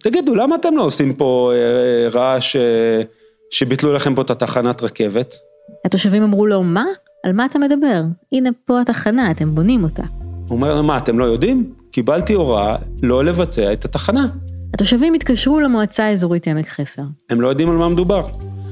תגידו, 0.00 0.34
למה 0.34 0.56
אתם 0.56 0.76
לא 0.76 0.82
עושים 0.82 1.14
פה 1.14 1.52
רעש 2.12 2.56
שביטלו 3.50 3.92
לכם 3.92 4.14
פה 4.14 4.22
את 4.22 4.30
התחנת 4.30 4.82
רכבת? 4.82 5.34
התושבים 5.84 6.22
אמרו 6.22 6.46
לו, 6.46 6.62
מה? 6.62 6.84
על 7.22 7.32
מה 7.32 7.46
אתה 7.46 7.58
מדבר? 7.58 8.02
הנה 8.32 8.50
פה 8.64 8.80
התחנה, 8.80 9.30
אתם 9.30 9.54
בונים 9.54 9.84
אותה. 9.84 10.02
הוא 10.02 10.56
אומר, 10.56 10.82
מה, 10.82 10.96
אתם 10.96 11.18
לא 11.18 11.24
יודעים? 11.24 11.72
קיבלתי 11.90 12.32
הוראה 12.32 12.76
לא 13.02 13.24
לבצע 13.24 13.72
את 13.72 13.84
התחנה. 13.84 14.28
התושבים 14.74 15.14
התקשרו 15.14 15.60
למועצה 15.60 16.04
האזורית 16.04 16.48
עמק 16.48 16.68
חפר. 16.68 17.02
הם 17.30 17.40
לא 17.40 17.48
יודעים 17.48 17.70
על 17.70 17.76
מה 17.76 17.88
מדובר. 17.88 18.26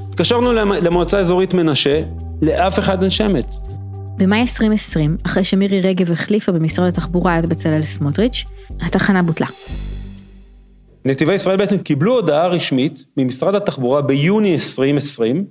התקשרנו 0.08 0.52
למועצה 0.52 1.18
האזורית 1.18 1.54
מנשה, 1.54 2.02
לאף 2.42 2.78
אחד 2.78 3.02
אין 3.02 3.10
שמץ. 3.10 3.60
במאי 4.16 4.40
2020, 4.40 5.16
אחרי 5.26 5.44
שמירי 5.44 5.80
רגב 5.80 6.12
החליפה 6.12 6.52
במשרד 6.52 6.88
התחבורה 6.88 7.38
את 7.38 7.46
בצלאל 7.46 7.82
סמוטריץ', 7.82 8.44
התחנה 8.80 9.22
בוטלה. 9.22 9.46
נתיבי 11.04 11.34
ישראל 11.34 11.56
בעצם 11.56 11.78
קיבלו 11.78 12.14
הודעה 12.14 12.46
רשמית 12.46 13.04
ממשרד 13.16 13.54
התחבורה 13.54 14.02
ביוני 14.02 14.52
2020, 14.52 15.44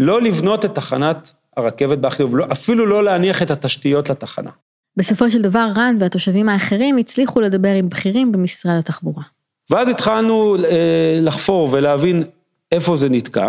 לא 0.00 0.22
לבנות 0.22 0.64
את 0.64 0.74
תחנת 0.74 1.32
הרכבת 1.56 1.98
באחיוב, 1.98 2.36
לא, 2.36 2.46
אפילו 2.52 2.86
לא 2.86 3.04
להניח 3.04 3.42
את 3.42 3.50
התשתיות 3.50 4.10
לתחנה. 4.10 4.50
בסופו 4.96 5.30
של 5.30 5.42
דבר 5.42 5.68
רן 5.76 5.96
והתושבים 6.00 6.48
האחרים 6.48 6.96
הצליחו 6.96 7.40
לדבר 7.40 7.68
עם 7.68 7.88
בכירים 7.88 8.32
במשרד 8.32 8.78
התחבורה. 8.78 9.22
ואז 9.70 9.88
התחלנו 9.88 10.56
אה, 10.56 11.18
לחפור 11.20 11.68
ולהבין 11.70 12.24
איפה 12.72 12.96
זה 12.96 13.08
נתקע, 13.08 13.48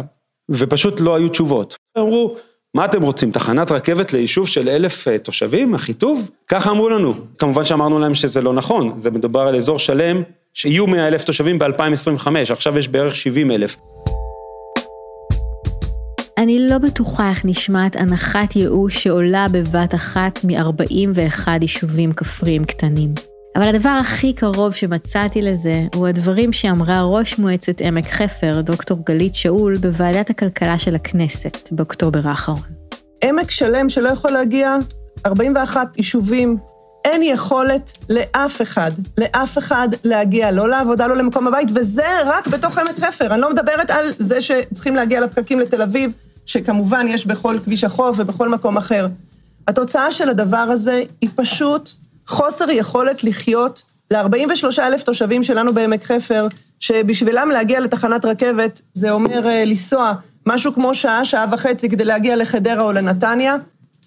ופשוט 0.50 1.00
לא 1.00 1.16
היו 1.16 1.30
תשובות. 1.30 1.76
אמרו, 1.98 2.36
מה 2.74 2.86
אתם 2.86 3.02
רוצים, 3.02 3.32
תחנת 3.32 3.72
רכבת 3.72 4.14
ליישוב 4.14 4.48
של 4.48 4.70
אלף 4.70 5.08
אה, 5.08 5.18
תושבים, 5.18 5.76
אחיטוב? 5.76 6.30
ככה 6.48 6.72
אמרו 6.72 6.90
לנו. 6.90 7.14
כמובן 7.38 7.66
שאמרנו 7.66 8.00
להם 8.00 8.14
שזה 8.14 8.42
לא 8.42 8.54
נכון, 8.54 8.94
זה 8.98 9.12
מדובר 9.12 9.42
על 9.42 9.56
אזור 9.56 9.80
שלם 9.80 10.22
שיהיו 10.54 10.88
מאה 10.88 11.08
אלף 11.08 11.26
תושבים 11.26 11.60
ב-2025, 11.60 12.28
עכשיו 12.52 12.78
יש 12.78 12.88
בערך 12.88 13.16
70 13.16 13.52
אלף. 13.52 13.78
אני 16.38 16.68
לא 16.70 16.78
בטוחה 16.78 17.30
איך 17.30 17.46
נשמעת 17.46 17.96
הנחת 17.96 18.56
ייאוש 18.56 19.04
שעולה 19.04 19.48
בבת 19.52 19.96
אחת 19.96 20.40
מ-41 20.44 21.48
יישובים 21.62 22.14
כפריים 22.14 22.66
קטנים. 22.66 23.14
אבל 23.56 23.68
הדבר 23.68 23.90
הכי 23.90 24.34
קרוב 24.34 24.74
שמצאתי 24.74 25.42
לזה, 25.42 25.82
הוא 25.96 26.08
הדברים 26.08 26.54
שאמרה 26.54 27.02
ראש 27.04 27.40
מועצת 27.40 27.82
עמק 27.82 28.06
חפר, 28.10 28.62
דוקטור 28.62 28.98
גלית 29.06 29.36
שאול, 29.36 29.78
בוועדת 29.78 30.30
הכלכלה 30.30 30.80
של 30.80 30.96
הכנסת, 30.96 31.70
באוקטובר 31.72 32.20
האחרון. 32.24 32.60
עמק 33.24 33.52
שלם 33.52 33.90
שלא 33.90 34.10
יכול 34.10 34.32
להגיע, 34.32 34.78
41 35.26 35.98
יישובים, 35.98 36.58
אין 37.06 37.24
יכולת 37.24 37.98
לאף 38.10 38.62
אחד, 38.62 38.92
לאף 39.18 39.58
אחד 39.58 39.90
להגיע, 40.04 40.52
לא 40.52 40.70
לעבודה, 40.70 41.08
לא 41.08 41.18
למקום 41.18 41.48
הבית, 41.48 41.70
וזה 41.76 42.22
רק 42.26 42.48
בתוך 42.48 42.78
עמק 42.78 43.00
חפר. 43.00 43.34
אני 43.34 43.42
לא 43.42 43.50
מדברת 43.50 43.90
על 43.90 44.06
זה 44.18 44.42
שצריכים 44.42 44.96
להגיע 44.96 45.22
לפקקים 45.22 45.60
לתל 45.60 45.82
אביב, 45.82 46.14
שכמובן 46.48 47.06
יש 47.10 47.26
בכל 47.26 47.60
כביש 47.64 47.84
החוף 47.84 48.20
ובכל 48.20 48.50
מקום 48.50 48.78
אחר. 48.78 49.08
התוצאה 49.68 50.12
של 50.12 50.30
הדבר 50.30 50.58
הזה 50.58 51.04
היא 51.22 51.30
פשוט 51.36 51.90
חוסר 52.28 52.70
יכולת 52.70 53.24
לחיות 53.24 53.84
ל-43 54.12 54.80
אלף 54.80 55.04
תושבים 55.04 55.44
שלנו 55.44 55.74
בעמק 55.74 56.04
חפר, 56.04 56.48
שבשבילם 56.80 57.50
להגיע 57.50 57.80
לתחנת 57.80 58.26
רכבת 58.26 58.82
זה 58.94 59.12
אומר 59.12 59.44
uh, 59.44 59.68
לנסוע 59.68 60.14
משהו 60.46 60.74
כמו 60.74 60.96
שעה, 60.96 61.26
שעה 61.26 61.46
וחצי 61.52 61.90
כדי 61.90 62.06
להגיע 62.06 62.36
לחדרה 62.36 62.84
או 62.84 62.92
לנתניה. 62.92 63.56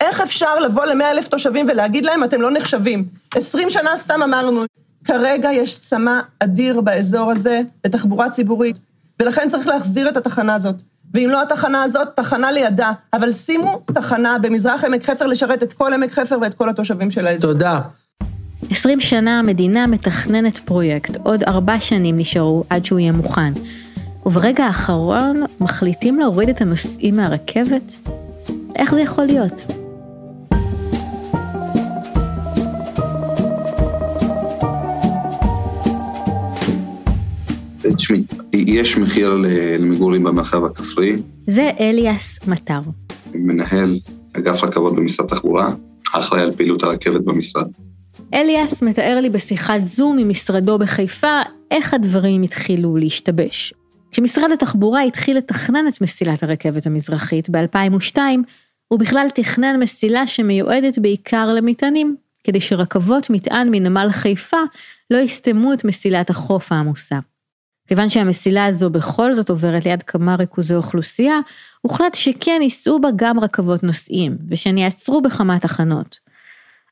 איך 0.01 0.21
אפשר 0.21 0.61
לבוא 0.61 0.85
ל-100 0.85 1.05
אלף 1.05 1.29
תושבים 1.29 1.67
ולהגיד 1.69 2.05
להם, 2.05 2.25
אתם 2.25 2.41
לא 2.41 2.51
נחשבים? 2.51 3.05
20 3.35 3.71
שנה 3.71 3.91
סתם 3.97 4.23
אמרנו. 4.23 4.63
כרגע 5.05 5.53
יש 5.53 5.79
צמא 5.79 6.21
אדיר 6.39 6.81
באזור 6.81 7.31
הזה 7.31 7.61
לתחבורה 7.85 8.31
ציבורית, 8.31 8.79
ולכן 9.21 9.49
צריך 9.51 9.67
להחזיר 9.67 10.09
את 10.09 10.17
התחנה 10.17 10.55
הזאת. 10.55 10.83
ואם 11.15 11.29
לא 11.33 11.43
התחנה 11.43 11.83
הזאת, 11.83 12.09
תחנה 12.15 12.53
לידה. 12.53 12.93
אבל 13.13 13.33
שימו 13.33 13.83
תחנה 13.95 14.37
במזרח 14.43 14.85
עמק 14.85 15.05
חפר 15.05 15.27
לשרת 15.27 15.63
את 15.63 15.73
כל 15.73 15.95
עמק 15.95 16.13
חפר 16.13 16.39
ואת 16.43 16.55
כל 16.55 16.69
התושבים 16.69 17.11
של 17.11 17.27
האזור. 17.27 17.53
תודה. 17.53 17.81
20 18.71 19.01
שנה 19.01 19.39
המדינה 19.39 19.87
מתכננת 19.87 20.59
פרויקט, 20.59 21.17
עוד 21.23 21.43
ארבע 21.43 21.81
שנים 21.81 22.19
נשארו 22.19 22.65
עד 22.71 22.85
שהוא 22.85 22.99
יהיה 22.99 23.13
מוכן. 23.13 23.53
וברגע 24.27 24.65
האחרון 24.65 25.43
מחליטים 25.61 26.19
להוריד 26.19 26.49
את 26.49 26.61
הנוסעים 26.61 27.17
מהרכבת? 27.17 27.95
איך 28.77 28.95
זה 28.95 29.01
יכול 29.01 29.25
להיות? 29.25 29.80
תשמעי, 37.97 38.23
יש 38.53 38.99
מחיר 38.99 39.37
למגורים 39.79 40.25
במרחב 40.25 40.65
הכפרי. 40.65 41.17
זה 41.47 41.71
אליאס 41.81 42.39
מטר. 42.47 42.81
מנהל 43.35 43.99
אגף 44.33 44.65
רכבות 44.65 44.97
במשרד 44.97 45.27
התחבורה, 45.27 45.71
אחראי 46.13 46.43
על 46.43 46.53
פעילות 46.53 46.83
הרכבת 46.83 47.21
במשרד. 47.25 47.67
אליאס 48.35 48.83
מתאר 48.83 49.21
לי 49.21 49.31
בשיחת 49.31 49.81
זום 49.85 50.17
ממשרדו 50.17 50.79
בחיפה 50.79 51.41
איך 51.71 51.95
הדברים 51.95 52.43
התחילו 52.43 52.97
להשתבש. 52.97 53.75
כשמשרד 54.11 54.51
התחבורה 54.53 55.03
התחיל 55.03 55.37
לתכנן 55.37 55.85
את 55.89 56.01
מסילת 56.01 56.43
הרכבת 56.43 56.87
המזרחית 56.87 57.51
ב-2002, 57.51 58.19
הוא 58.89 58.99
בכלל 58.99 59.27
תכנן 59.35 59.81
מסילה 59.83 60.27
שמיועדת 60.27 60.99
בעיקר 60.99 61.53
למטענים, 61.53 62.17
כדי 62.45 62.61
שרכבות 62.61 63.31
מטען 63.31 63.69
מנמל 63.71 64.09
חיפה 64.11 64.61
לא 65.11 65.19
יסתמו 65.19 65.73
את 65.73 65.85
מסילת 65.85 66.31
החוף 66.31 66.73
העמוסה. 66.73 67.19
כיוון 67.91 68.09
שהמסילה 68.09 68.67
הזו 68.67 68.91
בכל 68.91 69.35
זאת 69.35 69.51
עוברת 69.51 69.87
ליד 69.87 70.03
כמה 70.03 70.35
ריכוזי 70.35 70.75
אוכלוסייה, 70.75 71.41
הוחלט 71.81 72.15
שכן 72.15 72.61
ייסעו 72.63 73.01
בה 73.01 73.09
גם 73.17 73.41
רכבות 73.41 73.83
נוסעים, 73.83 74.37
ושהן 74.49 74.79
יעצרו 74.79 75.23
בכמה 75.23 75.59
תחנות. 75.59 76.19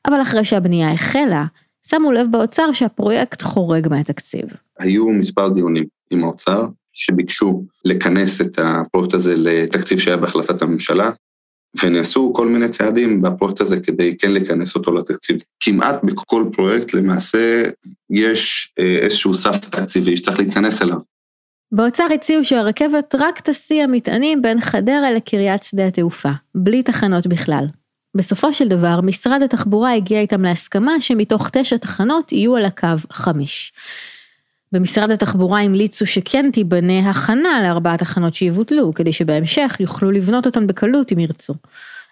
אבל 0.07 0.21
אחרי 0.21 0.43
שהבנייה 0.45 0.91
החלה, 0.91 1.45
שמו 1.87 2.11
לב 2.11 2.27
באוצר 2.31 2.71
שהפרויקט 2.73 3.41
חורג 3.41 3.87
מהתקציב. 3.89 4.43
היו 4.79 5.09
מספר 5.09 5.49
דיונים 5.49 5.83
עם 6.11 6.23
האוצר, 6.23 6.65
שביקשו 6.93 7.63
לכנס 7.85 8.41
את 8.41 8.59
הפרויקט 8.63 9.13
הזה 9.13 9.33
לתקציב 9.37 9.99
שהיה 9.99 10.17
בהחלטת 10.17 10.61
הממשלה, 10.61 11.11
ונעשו 11.83 12.33
כל 12.35 12.47
מיני 12.47 12.69
צעדים 12.69 13.21
בפרויקט 13.21 13.61
הזה 13.61 13.79
כדי 13.79 14.17
כן 14.17 14.31
לכנס 14.33 14.75
אותו 14.75 14.91
לתקציב. 14.91 15.37
כמעט 15.59 16.03
בכל 16.03 16.45
פרויקט 16.53 16.93
למעשה 16.93 17.63
יש 18.09 18.73
אה, 18.79 18.97
איזשהו 19.01 19.35
סף 19.35 19.57
תקציבי 19.57 20.17
שצריך 20.17 20.39
להתכנס 20.39 20.81
אליו. 20.81 20.97
באוצר 21.71 22.07
הציעו 22.13 22.43
שהרכבת 22.43 23.15
רק 23.19 23.39
תסיע 23.39 23.87
מטענים 23.87 24.41
בין 24.41 24.61
חדרה 24.61 25.11
לקריית 25.11 25.63
שדה 25.63 25.85
התעופה, 25.85 26.29
בלי 26.55 26.83
תחנות 26.83 27.27
בכלל. 27.27 27.65
בסופו 28.17 28.53
של 28.53 28.67
דבר, 28.67 29.01
משרד 29.01 29.41
התחבורה 29.41 29.93
הגיע 29.93 30.21
איתם 30.21 30.41
להסכמה 30.41 31.01
שמתוך 31.01 31.49
תשע 31.49 31.77
תחנות 31.77 32.31
יהיו 32.31 32.55
על 32.55 32.65
הקו 32.65 32.87
חמש. 33.11 33.73
במשרד 34.71 35.11
התחבורה 35.11 35.61
המליצו 35.61 36.05
שכן 36.05 36.49
תיבנה 36.53 37.09
הכנה 37.09 37.61
לארבע 37.63 37.97
תחנות 37.97 38.33
שיבוטלו, 38.33 38.93
כדי 38.93 39.13
שבהמשך 39.13 39.77
יוכלו 39.79 40.11
לבנות 40.11 40.45
אותן 40.45 40.67
בקלות 40.67 41.11
אם 41.11 41.19
ירצו. 41.19 41.53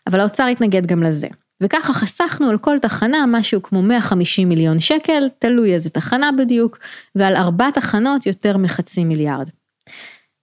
אבל 0.08 0.20
האוצר 0.20 0.44
התנגד 0.44 0.86
גם 0.86 1.04
לזה. 1.04 1.28
וככה 1.62 1.94
חסכנו 1.94 2.50
על 2.50 2.58
כל 2.58 2.80
תחנה 2.80 3.26
משהו 3.28 3.62
כמו 3.62 3.82
150 3.82 4.50
מיליון 4.50 4.80
שקל, 4.80 5.28
תלוי 5.40 5.74
איזה 5.74 5.90
תחנה 5.90 6.30
בדיוק, 6.38 6.80
ועל 7.16 7.36
ארבע 7.36 7.70
תחנות 7.72 8.26
יותר 8.26 8.58
מחצי 8.58 9.04
מיליארד. 9.04 9.50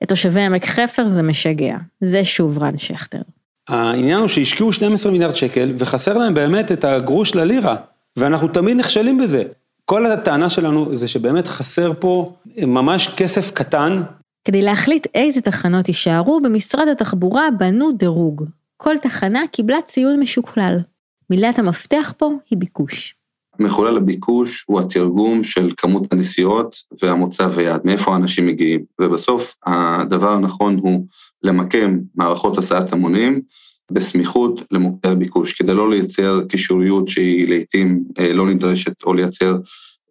את 0.02 0.08
תושבי 0.08 0.40
עמק 0.40 0.64
חפר 0.64 1.06
זה 1.06 1.22
משגע, 1.22 1.76
זה 2.00 2.24
שוב 2.24 2.58
רן 2.58 2.78
שכטר. 2.78 3.20
העניין 3.68 4.18
הוא 4.18 4.28
שהשקיעו 4.28 4.72
12 4.72 5.12
מיליארד 5.12 5.34
שקל 5.34 5.72
וחסר 5.78 6.16
להם 6.16 6.34
באמת 6.34 6.72
את 6.72 6.84
הגרוש 6.84 7.34
ללירה, 7.34 7.76
ואנחנו 8.16 8.48
תמיד 8.48 8.76
נכשלים 8.76 9.18
בזה. 9.18 9.44
כל 9.84 10.06
הטענה 10.06 10.50
שלנו 10.50 10.96
זה 10.96 11.08
שבאמת 11.08 11.46
חסר 11.46 11.92
פה 12.00 12.34
ממש 12.66 13.08
כסף 13.16 13.50
קטן. 13.50 14.02
כדי 14.44 14.62
להחליט 14.62 15.06
איזה 15.14 15.40
תחנות 15.40 15.88
יישארו, 15.88 16.40
במשרד 16.40 16.88
התחבורה 16.88 17.48
בנו 17.58 17.92
דירוג. 17.92 18.44
כל 18.76 18.98
תחנה 18.98 19.42
קיבלה 19.52 19.82
ציון 19.82 20.20
משוקלל. 20.20 20.78
מילת 21.30 21.58
המפתח 21.58 22.12
פה 22.18 22.30
היא 22.50 22.58
ביקוש. 22.58 23.14
מחולל 23.58 23.96
הביקוש 23.96 24.64
הוא 24.66 24.80
התרגום 24.80 25.44
של 25.44 25.70
כמות 25.76 26.12
הנסיעות 26.12 26.76
והמוצא 27.02 27.48
ויעד, 27.54 27.80
מאיפה 27.84 28.12
האנשים 28.12 28.46
מגיעים. 28.46 28.84
ובסוף 29.00 29.54
הדבר 29.66 30.32
הנכון 30.32 30.78
הוא 30.78 31.06
למקם 31.42 31.98
מערכות 32.14 32.58
הסעת 32.58 32.92
המונים 32.92 33.40
בסמיכות 33.92 34.64
למוקדי 34.70 35.08
הביקוש, 35.08 35.52
כדי 35.52 35.74
לא 35.74 35.90
לייצר 35.90 36.40
קישוריות 36.48 37.08
שהיא 37.08 37.48
לעיתים 37.48 38.04
אה, 38.18 38.32
לא 38.32 38.46
נדרשת, 38.46 39.02
או 39.04 39.14
לייצר 39.14 39.56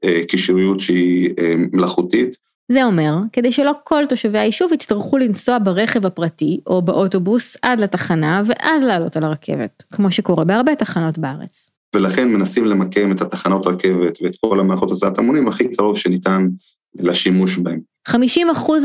אה, 0.04 0.22
קישוריות 0.28 0.80
שהיא 0.80 1.30
אה, 1.40 1.56
מלאכותית. 1.72 2.38
זה 2.72 2.84
אומר, 2.84 3.14
כדי 3.34 3.52
שלא 3.52 3.72
כל 3.84 4.04
תושבי 4.10 4.40
היישוב 4.40 4.74
יצטרכו 4.74 5.18
לנסוע 5.18 5.58
ברכב 5.64 6.06
הפרטי 6.06 6.60
או 6.68 6.82
באוטובוס 6.82 7.58
עד 7.62 7.82
לתחנה 7.82 8.44
ואז 8.46 8.84
לעלות 8.84 9.18
על 9.18 9.24
הרכבת, 9.24 9.84
כמו 9.94 10.12
שקורה 10.12 10.44
בהרבה 10.44 10.76
תחנות 10.76 11.18
בארץ. 11.18 11.70
ולכן 11.96 12.30
מנסים 12.30 12.66
למקם 12.66 13.12
את 13.12 13.22
התחנות 13.22 13.68
רכבת 13.68 14.18
ואת 14.22 14.36
כל 14.46 14.60
המערכות 14.60 14.92
הסעת 14.92 15.18
המונים 15.18 15.48
הכי 15.48 15.76
קרוב 15.76 15.98
שניתן 15.98 16.48
לשימוש 16.96 17.58
בהם. 17.58 17.93
50% 18.10 18.16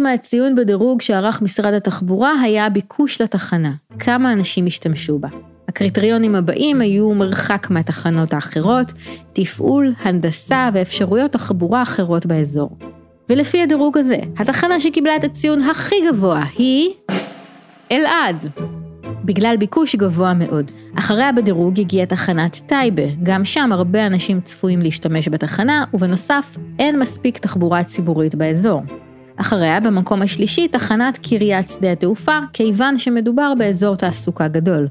מהציון 0.02 0.54
בדירוג 0.54 1.00
שערך 1.00 1.42
משרד 1.42 1.74
התחבורה 1.74 2.40
היה 2.42 2.66
הביקוש 2.66 3.20
לתחנה, 3.20 3.72
כמה 3.98 4.32
אנשים 4.32 4.66
השתמשו 4.66 5.18
בה. 5.18 5.28
הקריטריונים 5.68 6.34
הבאים 6.34 6.80
היו 6.80 7.14
מרחק 7.14 7.66
מהתחנות 7.70 8.32
האחרות, 8.34 8.92
תפעול, 9.32 9.94
הנדסה 9.98 10.68
ואפשרויות 10.72 11.32
תחבורה 11.32 11.82
אחרות 11.82 12.26
באזור. 12.26 12.70
ולפי 13.28 13.62
הדירוג 13.62 13.98
הזה, 13.98 14.16
התחנה 14.36 14.80
שקיבלה 14.80 15.16
את 15.16 15.24
הציון 15.24 15.60
הכי 15.60 15.94
גבוה 16.08 16.44
היא 16.58 16.90
אלעד. 17.92 18.46
בגלל 19.24 19.56
ביקוש 19.56 19.96
גבוה 19.96 20.34
מאוד. 20.34 20.72
אחריה 20.94 21.32
בדירוג 21.32 21.80
הגיעה 21.80 22.06
תחנת 22.06 22.60
טייבה, 22.66 23.02
גם 23.22 23.44
שם 23.44 23.72
הרבה 23.72 24.06
אנשים 24.06 24.40
צפויים 24.40 24.80
להשתמש 24.80 25.28
בתחנה, 25.28 25.84
ובנוסף, 25.94 26.56
אין 26.78 26.98
מספיק 26.98 27.38
תחבורה 27.38 27.84
ציבורית 27.84 28.34
באזור. 28.34 28.82
אחריה, 29.40 29.80
במקום 29.80 30.22
השלישי, 30.22 30.68
תחנת 30.68 31.18
קריית 31.18 31.68
שדה 31.68 31.92
התעופה, 31.92 32.38
כיוון 32.52 32.98
שמדובר 32.98 33.52
באזור 33.58 33.96
תעסוקה 33.96 34.48
גדול. 34.48 34.88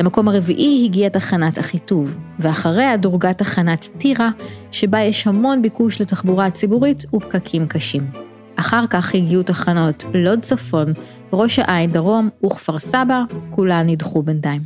למקום 0.00 0.28
הרביעי 0.28 0.84
הגיעה 0.84 1.10
תחנת 1.10 1.58
אחיטוב, 1.58 2.16
ואחריה 2.38 2.96
דורגה 2.96 3.32
תחנת 3.32 3.88
טירה, 3.98 4.30
שבה 4.70 5.00
יש 5.00 5.26
המון 5.26 5.62
ביקוש 5.62 6.00
לתחבורה 6.00 6.50
ציבורית 6.50 7.04
ופקקים 7.14 7.66
קשים. 7.66 8.10
אחר 8.56 8.86
כך 8.90 9.14
הגיעו 9.14 9.42
תחנות 9.42 10.04
לוד 10.14 10.40
צפון, 10.40 10.92
ראש 11.32 11.58
העין 11.58 11.92
דרום 11.92 12.28
וכפר 12.46 12.78
סבא, 12.78 13.22
כולן 13.50 13.88
נדחו 13.88 14.22
בינתיים. 14.22 14.62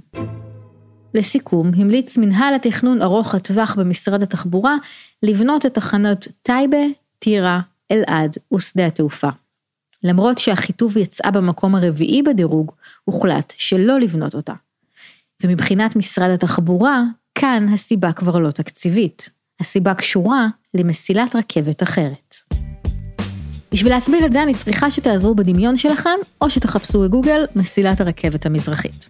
לסיכום, 1.14 1.70
המליץ 1.76 2.18
מנהל 2.18 2.54
התכנון 2.54 3.02
ארוך 3.02 3.34
הטווח 3.34 3.74
במשרד 3.78 4.22
התחבורה 4.22 4.76
לבנות 5.22 5.66
את 5.66 5.74
תחנות 5.74 6.28
טייבה, 6.42 6.82
טירה, 7.18 7.60
אלעד 7.92 8.36
ושדה 8.54 8.86
התעופה. 8.86 9.28
למרות 10.02 10.38
שהחיטוב 10.38 10.96
יצאה 10.96 11.30
במקום 11.30 11.74
הרביעי 11.74 12.22
בדירוג, 12.22 12.72
הוחלט 13.04 13.54
שלא 13.56 14.00
לבנות 14.00 14.34
אותה. 14.34 14.52
ומבחינת 15.42 15.96
משרד 15.96 16.30
התחבורה, 16.30 17.02
כאן 17.34 17.66
הסיבה 17.72 18.12
כבר 18.12 18.38
לא 18.38 18.50
תקציבית. 18.50 19.30
הסיבה 19.60 19.94
קשורה 19.94 20.48
למסילת 20.74 21.36
רכבת 21.36 21.82
אחרת. 21.82 22.36
בשביל 23.72 23.92
להסביר 23.92 24.26
את 24.26 24.32
זה 24.32 24.42
אני 24.42 24.54
צריכה 24.54 24.90
שתעזרו 24.90 25.34
בדמיון 25.34 25.76
שלכם, 25.76 26.18
או 26.40 26.50
שתחפשו 26.50 27.00
בגוגל 27.00 27.44
מסילת 27.56 28.00
הרכבת 28.00 28.46
המזרחית. 28.46 29.08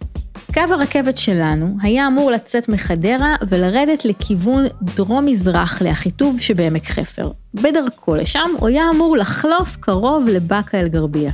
קו 0.66 0.75
הרכבת 0.75 1.18
שלנו 1.18 1.77
היה 1.83 2.07
אמור 2.07 2.31
לצאת 2.31 2.68
מחדרה 2.68 3.35
ולרדת 3.49 4.05
לכיוון 4.05 4.64
דרום-מזרח 4.83 5.83
לאחיטוב 5.83 6.40
שבעמק 6.40 6.87
חפר. 6.87 7.31
בדרכו 7.55 8.14
לשם 8.14 8.51
הוא 8.59 8.68
היה 8.68 8.90
אמור 8.94 9.16
לחלוף 9.16 9.77
קרוב 9.77 10.29
לבאקה 10.29 10.81
אל-גרבייה. 10.81 11.33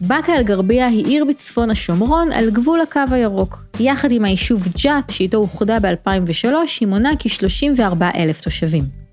באקה 0.00 0.36
אל-גרבייה 0.36 0.86
היא 0.86 1.06
עיר 1.06 1.24
בצפון 1.24 1.70
השומרון 1.70 2.32
על 2.32 2.50
גבול 2.50 2.80
הקו 2.80 3.00
הירוק. 3.10 3.64
יחד 3.80 4.12
עם 4.12 4.24
היישוב 4.24 4.68
ג'ת, 4.84 5.10
שאיתו 5.10 5.36
אוחדה 5.36 5.80
ב-2003, 5.80 6.48
היא 6.80 6.88
מונה 6.88 7.10
כ-34 7.18 8.02
אלף 8.14 8.40
תושבים. 8.40 9.05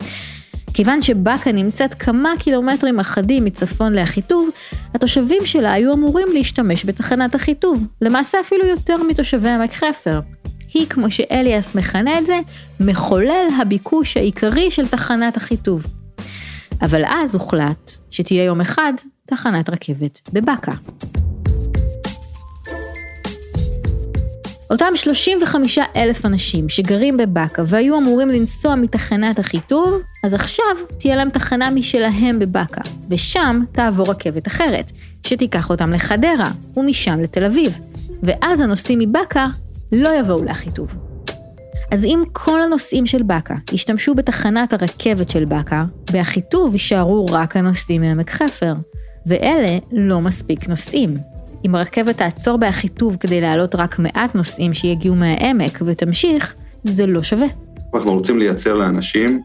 כיוון 0.74 1.02
שבאקה 1.02 1.52
נמצאת 1.52 1.94
כמה 1.94 2.34
קילומטרים 2.40 3.00
אחדים 3.00 3.46
מצפון 3.46 3.94
לאחיטוב, 3.94 4.50
התושבים 4.94 5.46
שלה 5.46 5.72
היו 5.72 5.94
אמורים 5.94 6.28
להשתמש 6.34 6.86
בתחנת 6.86 7.36
אחיטוב, 7.36 7.88
למעשה 8.02 8.40
אפילו 8.40 8.66
יותר 8.66 8.98
מתושבי 9.10 9.50
עמק 9.50 9.74
חפר. 9.74 10.20
היא, 10.74 10.88
כמו 10.88 11.12
שאליאס 11.12 11.76
מכנה 11.76 12.20
את 12.20 12.26
זה, 12.26 12.40
מחולל 12.80 13.48
הביקוש 13.62 14.18
העיקרי 14.18 14.72
של 14.72 14.88
תחנת 14.88 15.38
אחיטוב. 15.38 15.86
אבל 16.82 17.04
אז 17.06 17.36
הוחלט 17.36 17.92
שתהיה 18.12 18.44
יום 18.44 18.62
אחד 18.62 18.94
תחנת 19.26 19.70
רכבת 19.70 20.30
בבאקה. 20.34 20.72
אותם 24.70 24.94
35 24.96 25.80
אלף 25.96 26.26
אנשים 26.26 26.70
שגרים 26.70 27.18
בבאקה 27.18 27.64
והיו 27.68 27.98
אמורים 27.98 28.30
לנסוע 28.30 28.76
מתחנת 28.76 29.40
אחיטוב, 29.40 30.02
אז 30.24 30.34
עכשיו 30.34 30.66
תהיה 31.00 31.16
להם 31.16 31.30
תחנה 31.30 31.70
משלהם 31.72 32.40
בבאקה, 32.40 32.82
ושם 33.10 33.62
תעבור 33.72 34.12
רכבת 34.12 34.48
אחרת, 34.48 34.92
שתיקח 35.28 35.70
אותם 35.70 35.94
לחדרה, 35.94 36.52
ומשם 36.78 37.20
לתל 37.20 37.46
אביב, 37.46 37.78
ואז 38.24 38.62
הנוסעים 38.62 39.00
מבאקה 39.00 39.46
לא 39.92 40.10
יבואו 40.20 40.44
לאחיטוב. 40.44 40.96
אז 41.92 42.06
אם 42.06 42.24
כל 42.32 42.62
הנוסעים 42.62 43.06
של 43.06 43.24
באקה 43.24 43.56
ישתמשו 43.72 44.16
בתחנת 44.16 44.74
הרכבת 44.74 45.30
של 45.30 45.46
באקה, 45.46 45.86
באחיטוב 46.12 46.74
יישארו 46.74 47.26
רק 47.26 47.58
הנוסעים 47.58 48.02
מעמק 48.02 48.30
חפר, 48.30 48.74
ואלה 49.26 49.78
לא 49.92 50.22
מספיק 50.22 50.68
נוסעים. 50.68 51.33
אם 51.66 51.76
הרכבת 51.76 52.18
תעצור 52.18 52.58
באחיטוב 52.58 53.18
כדי 53.20 53.42
להעלות 53.42 53.76
רק 53.76 54.00
מעט 54.00 54.36
נוסעים 54.36 54.74
שיגיעו 54.74 55.16
מהעמק 55.16 55.80
ותמשיך, 55.86 56.56
זה 56.84 57.06
לא 57.06 57.24
שווה. 57.24 57.48
אנחנו 57.94 58.14
רוצים 58.14 58.40
לייצר 58.40 58.74
לאנשים 58.74 59.42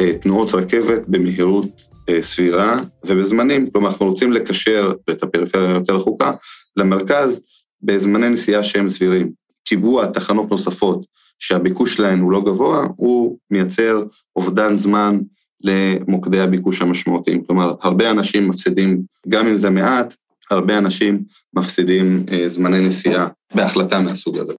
אה, 0.00 0.14
תנועות 0.14 0.54
רכבת 0.54 1.08
במהירות 1.08 1.88
אה, 2.08 2.22
סבירה 2.22 2.80
ובזמנים, 3.06 3.70
כלומר 3.70 3.88
אנחנו 3.88 4.06
רוצים 4.06 4.32
לקשר 4.32 4.92
את 5.10 5.22
הפריפריה 5.22 5.70
היותר 5.70 5.96
רחוקה 5.96 6.32
למרכז 6.76 7.42
בזמני 7.82 8.28
נסיעה 8.28 8.64
שהם 8.64 8.90
סבירים. 8.90 9.32
קיבוע 9.64 10.06
תחנות 10.06 10.50
נוספות 10.50 11.06
שהביקוש 11.38 11.94
שלהן 11.94 12.20
הוא 12.20 12.32
לא 12.32 12.40
גבוה, 12.40 12.86
הוא 12.96 13.38
מייצר 13.50 14.02
אובדן 14.36 14.74
זמן 14.74 15.18
למוקדי 15.60 16.40
הביקוש 16.40 16.82
המשמעותיים. 16.82 17.44
כלומר, 17.44 17.74
הרבה 17.82 18.10
אנשים 18.10 18.48
מפסידים, 18.48 19.02
גם 19.28 19.46
אם 19.46 19.56
זה 19.56 19.70
מעט, 19.70 20.14
הרבה 20.50 20.78
אנשים 20.78 21.22
מפסידים 21.54 22.26
אה, 22.32 22.48
זמני 22.48 22.86
נסיעה 22.86 23.28
בהחלטה 23.54 24.00
מהסוג 24.00 24.38
הזה. 24.38 24.52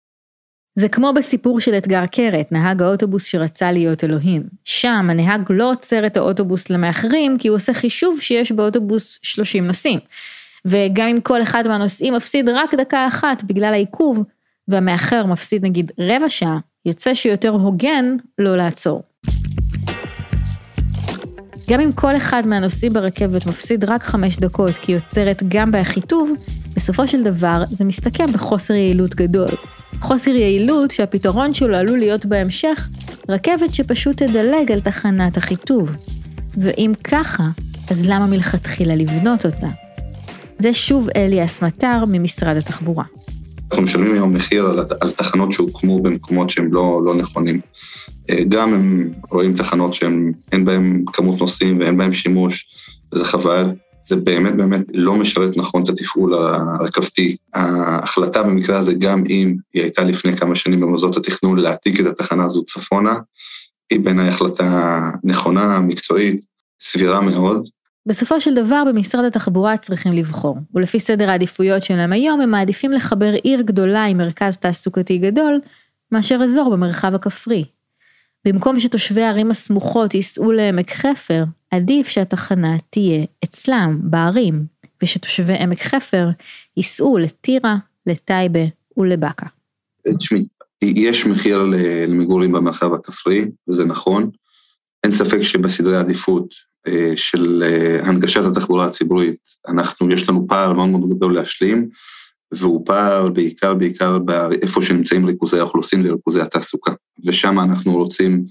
זה 0.76 0.90
כמו 0.90 1.14
בסיפור 1.16 1.60
של 1.60 1.78
אתגר 1.78 2.06
קרת, 2.06 2.52
נהג 2.52 2.82
האוטובוס 2.82 3.26
שרצה 3.26 3.72
להיות 3.72 4.04
אלוהים. 4.04 4.44
שם 4.64 5.08
הנהג 5.10 5.42
לא 5.50 5.72
עוצר 5.72 6.06
את 6.06 6.18
האוטובוס 6.18 6.70
למאחרים, 6.70 7.38
כי 7.38 7.48
הוא 7.48 7.56
עושה 7.56 7.74
חישוב 7.74 8.22
שיש 8.22 8.52
באוטובוס 8.52 9.20
30 9.22 9.68
נוסעים. 9.68 10.00
וגם 10.66 11.08
אם 11.08 11.22
כל 11.22 11.42
אחד 11.42 11.68
מהנוסעים 11.68 12.14
מפסיד 12.14 12.50
רק 12.50 12.74
דקה 12.74 13.08
אחת 13.08 13.44
בגלל 13.44 13.74
העיכוב, 13.74 14.24
והמאחר 14.68 15.26
מפסיד 15.26 15.66
נגיד 15.66 15.92
רבע 16.00 16.30
שעה, 16.30 16.58
יוצא 16.86 17.14
שיותר 17.14 17.50
הוגן 17.50 18.16
לא 18.38 18.58
לעצור. 18.58 19.04
גם 21.70 21.80
אם 21.80 21.92
כל 21.92 22.18
אחד 22.18 22.48
מהנוסעים 22.48 22.94
ברכבת 22.94 23.46
מפסיד 23.46 23.86
רק 23.86 24.04
חמש 24.04 24.38
דקות 24.38 24.78
כי 24.78 24.92
היא 24.92 24.98
עוצרת 24.98 25.44
גם 25.48 25.72
באחיטוב, 25.72 26.32
בסופו 26.76 27.08
של 27.08 27.24
דבר 27.24 27.64
זה 27.70 27.86
מסתכם 27.86 28.26
בחוסר 28.34 28.74
יעילות 28.74 29.16
גדול. 29.16 29.50
חוסר 30.00 30.32
יעילות 30.32 30.92
שהפתרון 30.92 31.54
שלו 31.54 31.76
עלול 31.76 32.00
להיות 32.00 32.26
בהמשך 32.26 32.90
רכבת 33.30 33.74
שפשוט 33.74 34.24
תדלג 34.24 34.72
על 34.72 34.80
תחנת 34.80 35.38
אחיטוב. 35.38 35.92
ואם 36.58 36.94
ככה, 37.04 37.44
אז 37.90 38.06
למה 38.06 38.28
מלכתחילה 38.28 38.96
לבנות 38.96 39.46
אותה? 39.46 39.68
זה 40.60 40.74
שוב 40.74 41.08
אליאס 41.16 41.64
מטר 41.64 42.04
ממשרד 42.08 42.58
התחבורה. 42.58 43.04
אנחנו 43.72 43.84
משלמים 43.84 44.14
היום 44.14 44.34
מחיר 44.34 44.66
על, 44.66 44.80
על 45.02 45.12
תחנות 45.12 45.54
שהוקמו 45.54 46.02
במקומות 46.02 46.50
שהם 46.50 46.74
לא, 46.74 47.02
לא 47.06 47.16
נכונים. 47.16 47.62
אה, 48.30 48.44
גם 48.50 48.74
הם 48.74 49.14
רואים 49.32 49.56
תחנות 49.56 49.94
שאין 49.94 50.66
בהן 50.66 51.04
כמות 51.14 51.40
נוסעים 51.40 51.80
ואין 51.80 51.98
בהן 51.98 52.14
שימוש, 52.14 52.68
וזה 53.14 53.26
חבל. 53.26 53.66
זה 54.06 54.16
באמת 54.16 54.56
באמת 54.56 54.82
לא 54.94 55.16
משרת 55.16 55.58
נכון 55.58 55.84
את 55.84 55.90
התפעול 55.90 56.34
הרכבתי. 56.34 57.38
ההחלטה 57.54 58.44
במקרה 58.44 58.78
הזה, 58.80 58.94
גם 58.94 59.24
אם 59.30 59.56
היא 59.74 59.84
הייתה 59.84 60.04
לפני 60.04 60.38
כמה 60.38 60.56
שנים 60.56 60.80
במוסדות 60.80 61.18
התכנון 61.18 61.60
להעתיק 61.60 62.00
את 62.00 62.06
התחנה 62.06 62.46
הזו 62.46 62.66
צפונה, 62.66 63.16
היא 63.90 64.00
בעיניי 64.00 64.28
החלטה 64.28 65.00
נכונה, 65.24 65.80
מקצועית, 65.80 66.42
סבירה 66.82 67.22
מאוד. 67.22 67.70
בסופו 68.06 68.42
של 68.42 68.54
דבר 68.54 68.84
במשרד 68.88 69.26
התחבורה 69.26 69.78
צריכים 69.78 70.14
לבחור, 70.14 70.58
ולפי 70.76 71.00
סדר 71.00 71.30
העדיפויות 71.30 71.84
שלהם 71.84 72.14
היום 72.14 72.42
הם 72.42 72.52
מעדיפים 72.52 72.92
לחבר 72.92 73.34
עיר 73.44 73.62
גדולה 73.62 74.06
עם 74.06 74.18
מרכז 74.18 74.58
תעסוקתי 74.58 75.18
גדול, 75.18 75.60
מאשר 76.12 76.40
אזור 76.44 76.70
במרחב 76.72 77.16
הכפרי. 77.16 77.66
במקום 78.48 78.80
שתושבי 78.80 79.22
הערים 79.22 79.52
הסמוכות 79.52 80.14
ייסעו 80.14 80.52
לעמק 80.52 80.92
חפר, 80.92 81.44
עדיף 81.72 82.08
שהתחנה 82.08 82.78
תהיה 82.90 83.26
אצלם, 83.44 84.00
בערים, 84.04 84.66
ושתושבי 85.04 85.54
עמק 85.54 85.82
חפר 85.82 86.30
ייסעו 86.78 87.18
לטירה, 87.18 87.76
לטייבה 88.06 88.60
ולבאקה. 88.98 89.46
תשמעי, 90.18 90.46
יש 90.82 91.26
מחיר 91.26 91.64
למגורים 92.08 92.52
במרחב 92.52 92.94
הכפרי, 92.94 93.46
וזה 93.68 93.86
נכון. 93.86 94.30
אין 95.04 95.12
ספק 95.12 95.42
שבסדרי 95.42 95.98
העדיפות 95.98 96.54
אה, 96.88 97.12
של 97.16 97.64
אה, 97.66 98.10
הנגשת 98.10 98.42
התחבורה 98.52 98.86
הציבורית, 98.86 99.38
אנחנו, 99.68 100.12
יש 100.12 100.30
לנו 100.30 100.46
פער 100.48 100.74
מאוד 100.74 100.90
מאוד 100.90 101.10
גדול 101.10 101.36
להשלים, 101.36 101.90
והוא 102.52 102.86
פער 102.86 103.30
בעיקר 103.30 103.74
בעיקר 103.74 104.18
איפה 104.62 104.82
שנמצאים 104.82 105.26
ריכוזי 105.26 105.60
האוכלוסין 105.60 106.06
וריכוזי 106.06 106.42
התעסוקה. 106.42 106.92
ושם 107.26 107.60
אנחנו 107.60 107.98
רוצים 107.98 108.44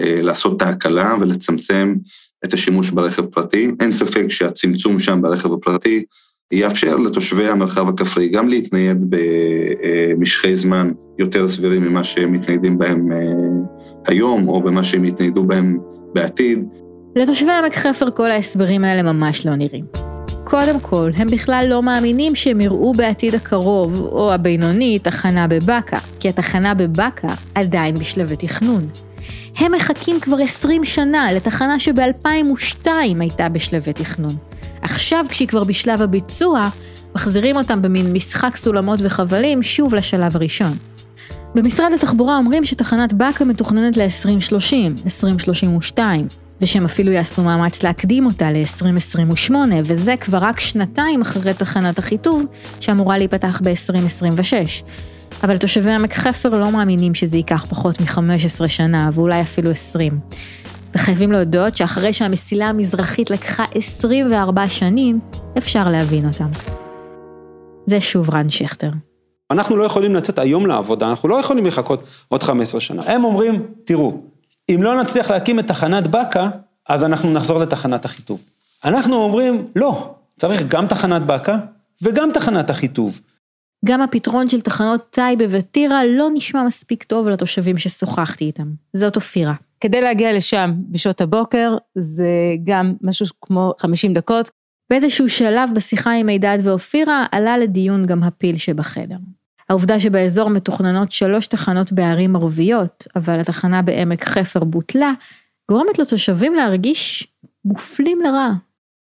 אה, 0.00 0.22
לעשות 0.22 0.56
את 0.56 0.62
ההקלה 0.62 1.14
ולצמצם 1.20 1.94
את 2.44 2.54
השימוש 2.54 2.90
ברכב 2.90 3.26
פרטי. 3.26 3.70
אין 3.80 3.92
ספק 3.92 4.26
שהצמצום 4.28 5.00
שם 5.00 5.22
ברכב 5.22 5.52
הפרטי 5.52 6.04
יאפשר 6.52 6.96
לתושבי 6.96 7.48
המרחב 7.48 7.88
הכפרי 7.88 8.28
גם 8.28 8.48
להתנייד 8.48 8.98
במשכי 9.08 10.56
זמן 10.56 10.92
יותר 11.18 11.48
סבירים 11.48 11.82
ממה 11.82 12.04
שהם 12.04 12.32
מתניידים 12.32 12.78
בהם 12.78 13.08
היום, 14.06 14.48
או 14.48 14.62
במה 14.62 14.84
שהם 14.84 15.04
יתניידו 15.04 15.44
בהם 15.44 15.78
בעתיד. 16.14 16.64
לתושבי 17.16 17.52
עמק 17.52 17.74
חפר 17.76 18.10
כל 18.10 18.30
ההסברים 18.30 18.84
האלה 18.84 19.12
ממש 19.12 19.46
לא 19.46 19.54
נראים. 19.54 20.15
קודם 20.48 20.80
כל, 20.80 21.10
הם 21.16 21.28
בכלל 21.28 21.66
לא 21.68 21.82
מאמינים 21.82 22.34
שהם 22.34 22.60
יראו 22.60 22.92
בעתיד 22.92 23.34
הקרוב, 23.34 24.00
או 24.00 24.32
הבינוני, 24.32 24.98
תחנה 24.98 25.46
בבאקה, 25.48 25.98
כי 26.20 26.28
התחנה 26.28 26.74
בבאקה 26.74 27.34
עדיין 27.54 27.94
בשלבי 27.94 28.36
תכנון. 28.36 28.88
הם 29.56 29.72
מחכים 29.72 30.20
כבר 30.20 30.36
20 30.42 30.84
שנה 30.84 31.32
לתחנה 31.32 31.78
שב-2002 31.78 32.88
הייתה 33.20 33.48
בשלבי 33.48 33.92
תכנון. 33.92 34.36
עכשיו, 34.82 35.26
כשהיא 35.28 35.48
כבר 35.48 35.64
בשלב 35.64 36.02
הביצוע, 36.02 36.68
מחזירים 37.14 37.56
אותם 37.56 37.82
במין 37.82 38.12
משחק 38.12 38.56
סולמות 38.56 39.00
וחבלים 39.02 39.62
שוב 39.62 39.94
לשלב 39.94 40.36
הראשון. 40.36 40.76
במשרד 41.54 41.92
התחבורה 41.92 42.36
אומרים 42.36 42.64
שתחנת 42.64 43.12
באקה 43.12 43.44
מתוכננת 43.44 43.96
ל-2030, 43.96 45.04
2032, 45.04 46.26
ושהם 46.60 46.84
אפילו 46.84 47.12
יעשו 47.12 47.42
מאמץ 47.42 47.82
להקדים 47.82 48.26
אותה 48.26 48.50
ל-2028, 48.50 49.54
וזה 49.84 50.14
כבר 50.16 50.38
רק 50.38 50.60
שנתיים 50.60 51.20
אחרי 51.20 51.54
תחנת 51.54 51.98
אחיטוב, 51.98 52.44
שאמורה 52.80 53.18
להיפתח 53.18 53.60
ב-2026. 53.64 54.52
אבל 55.44 55.58
תושבי 55.58 55.90
עמק 55.90 56.14
חפר 56.14 56.56
לא 56.56 56.70
מאמינים 56.72 57.14
שזה 57.14 57.36
ייקח 57.36 57.66
פחות 57.68 58.00
מ-15 58.00 58.68
שנה, 58.68 59.10
ואולי 59.14 59.40
אפילו 59.40 59.70
20. 59.70 60.18
וחייבים 60.94 61.32
להודות 61.32 61.76
שאחרי 61.76 62.12
שהמסילה 62.12 62.66
המזרחית 62.66 63.30
לקחה 63.30 63.64
24 63.74 64.68
שנים, 64.68 65.20
אפשר 65.58 65.88
להבין 65.88 66.28
אותם. 66.28 66.48
זה 67.86 68.00
שוב 68.00 68.30
רן 68.30 68.50
שכטר. 68.50 68.90
אנחנו 69.50 69.76
לא 69.76 69.84
יכולים 69.84 70.14
לצאת 70.14 70.38
היום 70.38 70.66
לעבודה, 70.66 71.10
אנחנו 71.10 71.28
לא 71.28 71.36
יכולים 71.36 71.66
לחכות 71.66 72.02
עוד 72.28 72.42
15 72.42 72.80
שנה. 72.80 73.02
הם 73.06 73.24
אומרים, 73.24 73.62
תראו, 73.84 74.20
אם 74.74 74.82
לא 74.82 75.02
נצליח 75.02 75.30
להקים 75.30 75.58
את 75.58 75.66
תחנת 75.66 76.06
באקה, 76.06 76.50
אז 76.88 77.04
אנחנו 77.04 77.32
נחזור 77.32 77.58
לתחנת 77.58 78.06
אחיטוב. 78.06 78.44
אנחנו 78.84 79.16
אומרים, 79.16 79.66
לא, 79.76 80.14
צריך 80.36 80.62
גם 80.68 80.86
תחנת 80.86 81.22
באקה 81.22 81.58
וגם 82.02 82.30
תחנת 82.34 82.70
אחיטוב. 82.70 83.20
גם 83.84 84.00
הפתרון 84.00 84.48
של 84.48 84.60
תחנות 84.60 85.10
טייבה 85.10 85.44
וטירה 85.50 86.04
לא 86.04 86.28
נשמע 86.34 86.62
מספיק 86.66 87.02
טוב 87.04 87.28
לתושבים 87.28 87.78
ששוחחתי 87.78 88.44
איתם. 88.44 88.68
זאת 88.92 89.16
אופירה. 89.16 89.54
כדי 89.80 90.00
להגיע 90.00 90.32
לשם 90.32 90.72
בשעות 90.88 91.20
הבוקר, 91.20 91.76
זה 91.94 92.28
גם 92.64 92.94
משהו 93.00 93.26
כמו 93.40 93.72
50 93.78 94.14
דקות. 94.14 94.50
באיזשהו 94.90 95.28
שלב 95.28 95.70
בשיחה 95.74 96.12
עם 96.12 96.26
מידד 96.26 96.58
ואופירה 96.62 97.26
עלה 97.32 97.58
לדיון 97.58 98.06
גם 98.06 98.22
הפיל 98.22 98.56
שבחדר. 98.56 99.16
העובדה 99.70 100.00
שבאזור 100.00 100.48
מתוכננות 100.50 101.12
שלוש 101.12 101.46
תחנות 101.46 101.92
בערים 101.92 102.36
ערביות, 102.36 103.06
אבל 103.16 103.40
התחנה 103.40 103.82
בעמק 103.82 104.24
חפר 104.24 104.64
בוטלה, 104.64 105.12
גורמת 105.70 105.98
לתושבים 105.98 106.54
להרגיש 106.54 107.28
מופלים 107.64 108.20
לרעה. 108.20 108.52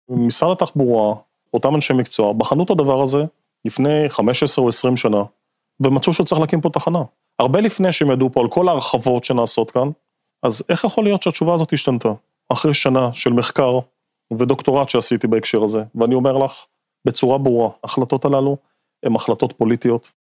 משרד 0.09 0.53
התחבורה, 0.53 1.14
אותם 1.55 1.74
אנשי 1.74 1.92
מקצוע, 1.92 2.33
בחנו 2.33 2.64
את 2.64 2.70
הדבר 2.70 3.03
הזה 3.03 3.24
לפני 3.64 4.09
15 4.09 4.64
או 4.64 4.68
20 4.68 4.96
שנה, 4.96 5.22
ומצאו 5.81 6.12
שצריך 6.12 6.40
להקים 6.40 6.61
פה 6.61 6.70
תחנה. 6.70 7.03
הרבה 7.38 7.61
לפני 7.61 7.92
שהם 7.92 8.11
ידעו 8.11 8.33
פה 8.33 8.40
על 8.40 8.48
כל 8.48 8.68
ההרחבות 8.68 9.24
שנעשות 9.24 9.70
כאן, 9.70 9.88
אז 10.42 10.62
איך 10.68 10.85
יכול 10.85 11.05
להיות 11.05 11.22
שהתשובה 11.22 11.55
הזאת 11.55 11.72
השתנתה? 11.72 12.12
אחרי 12.53 12.74
שנה 12.74 13.12
של 13.12 13.33
מחקר 13.33 13.79
ודוקטורט 14.38 14.88
שעשיתי 14.88 15.27
בהקשר 15.27 15.62
הזה, 15.62 15.83
ואני 15.94 16.14
אומר 16.14 16.38
לך 16.38 16.64
בצורה 17.07 17.38
ברורה, 17.38 17.70
ההחלטות 17.83 18.24
הללו 18.24 18.57
הן 19.03 19.16
החלטות 19.16 19.53
פוליטיות, 19.53 20.12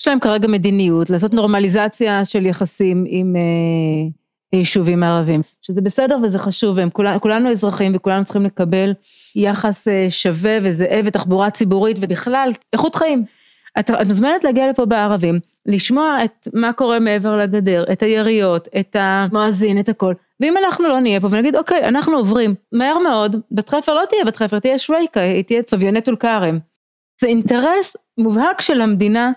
יש 0.00 0.08
להם 0.08 0.20
כרגע 0.20 0.48
מדיניות 0.48 1.10
לעשות 1.10 1.34
נורמליזציה 1.34 2.24
של 2.24 2.46
יחסים 2.46 3.04
עם 3.08 3.36
אה, 3.36 4.58
יישובים 4.58 5.02
ערבים, 5.02 5.42
שזה 5.62 5.80
בסדר 5.80 6.16
וזה 6.22 6.38
חשוב, 6.38 6.76
והם 6.76 6.90
כולנו, 6.90 7.20
כולנו 7.20 7.50
אזרחים 7.50 7.92
וכולנו 7.94 8.24
צריכים 8.24 8.44
לקבל 8.44 8.92
יחס 9.36 9.88
אה, 9.88 10.06
שווה 10.10 10.58
וזהה 10.62 11.00
ותחבורה 11.04 11.50
ציבורית 11.50 11.96
ובכלל 12.00 12.50
איכות 12.72 12.94
חיים. 12.94 13.24
את, 13.78 13.90
את 13.90 14.06
מוזמנת 14.06 14.44
להגיע 14.44 14.70
לפה 14.70 14.84
בערבים, 14.84 15.40
לשמוע 15.66 16.18
את 16.24 16.48
מה 16.52 16.72
קורה 16.72 16.98
מעבר 16.98 17.36
לגדר, 17.36 17.84
את 17.92 18.02
היריות, 18.02 18.68
את 18.80 18.96
המואזין, 18.98 19.80
את 19.80 19.88
הכל. 19.88 20.14
ואם 20.40 20.54
אנחנו 20.64 20.88
לא 20.88 21.00
נהיה 21.00 21.20
פה 21.20 21.26
ונגיד 21.26 21.56
אוקיי, 21.56 21.88
אנחנו 21.88 22.16
עוברים, 22.16 22.54
מהר 22.72 22.98
מאוד, 22.98 23.36
בת 23.50 23.68
חפר 23.68 23.94
לא 23.94 24.02
תהיה 24.08 24.24
בת 24.24 24.36
חפר, 24.36 24.58
תהיה 24.58 24.78
שווייקה, 24.78 25.20
היא 25.20 25.44
תהיה 25.44 25.62
צביוני 25.62 26.00
טול 26.00 26.16
כרם. 26.16 26.58
זה 27.20 27.26
אינטרס 27.26 27.96
מובהק 28.18 28.60
של 28.60 28.80
המדינה 28.80 29.32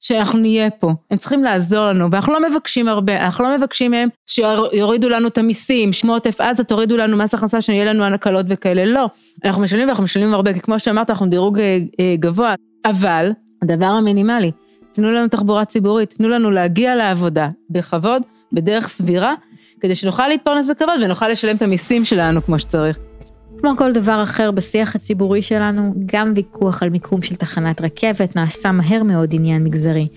שאנחנו 0.00 0.38
נהיה 0.38 0.70
פה, 0.70 0.92
הם 1.10 1.18
צריכים 1.18 1.44
לעזור 1.44 1.86
לנו, 1.86 2.10
ואנחנו 2.10 2.32
לא 2.32 2.50
מבקשים 2.50 2.88
הרבה, 2.88 3.24
אנחנו 3.24 3.44
לא 3.44 3.58
מבקשים 3.58 3.90
מהם 3.90 4.08
שיורידו 4.26 5.08
לנו 5.08 5.28
את 5.28 5.38
המיסים, 5.38 5.92
שמו 5.92 6.12
עוטף 6.12 6.40
עזה, 6.40 6.64
תורידו 6.64 6.96
לנו 6.96 7.16
מס 7.16 7.34
הכנסה, 7.34 7.60
שנהיה 7.60 7.84
לנו 7.84 8.04
הנקלות 8.04 8.46
וכאלה, 8.48 8.84
לא, 8.84 9.06
אנחנו 9.44 9.62
משלמים 9.62 9.86
ואנחנו 9.86 10.04
משלמים 10.04 10.34
הרבה, 10.34 10.54
כי 10.54 10.60
כמו 10.60 10.80
שאמרת, 10.80 11.10
אנחנו 11.10 11.26
דירוג 11.26 11.58
אה, 11.58 11.78
אה, 12.00 12.14
גבוה, 12.18 12.54
אבל 12.84 13.30
הדבר 13.62 13.86
המינימלי, 13.86 14.50
תנו 14.92 15.10
לנו 15.10 15.28
תחבורה 15.28 15.64
ציבורית, 15.64 16.10
תנו 16.10 16.28
לנו 16.28 16.50
להגיע 16.50 16.94
לעבודה 16.94 17.48
בכבוד, 17.70 18.22
בדרך 18.52 18.88
סבירה, 18.88 19.34
כדי 19.80 19.94
שנוכל 19.94 20.28
להתפרנס 20.28 20.66
בכבוד 20.66 21.02
ונוכל 21.02 21.28
לשלם 21.28 21.56
את 21.56 21.62
המיסים 21.62 22.04
שלנו 22.04 22.42
כמו 22.42 22.58
שצריך. 22.58 23.09
כמו 23.60 23.76
כל 23.76 23.92
דבר 23.92 24.22
אחר 24.22 24.50
בשיח 24.50 24.96
הציבורי 24.96 25.42
שלנו, 25.42 25.94
גם 26.06 26.32
ויכוח 26.36 26.82
על 26.82 26.90
מיקום 26.90 27.22
של 27.22 27.34
תחנת 27.34 27.80
רכבת 27.80 28.36
נעשה 28.36 28.72
מהר 28.72 29.02
מאוד 29.02 29.34
עניין 29.34 29.64
מגזרי. 29.64 30.08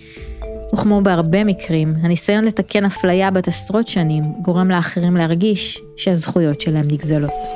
וכמו 0.74 1.00
בהרבה 1.02 1.44
מקרים, 1.44 1.94
הניסיון 2.02 2.44
לתקן 2.44 2.84
אפליה 2.84 3.30
בת 3.30 3.48
עשרות 3.48 3.88
שנים 3.88 4.24
גורם 4.42 4.70
לאחרים 4.70 5.16
להרגיש 5.16 5.82
שהזכויות 5.96 6.60
שלהם 6.60 6.84
נגזלות. 6.90 7.46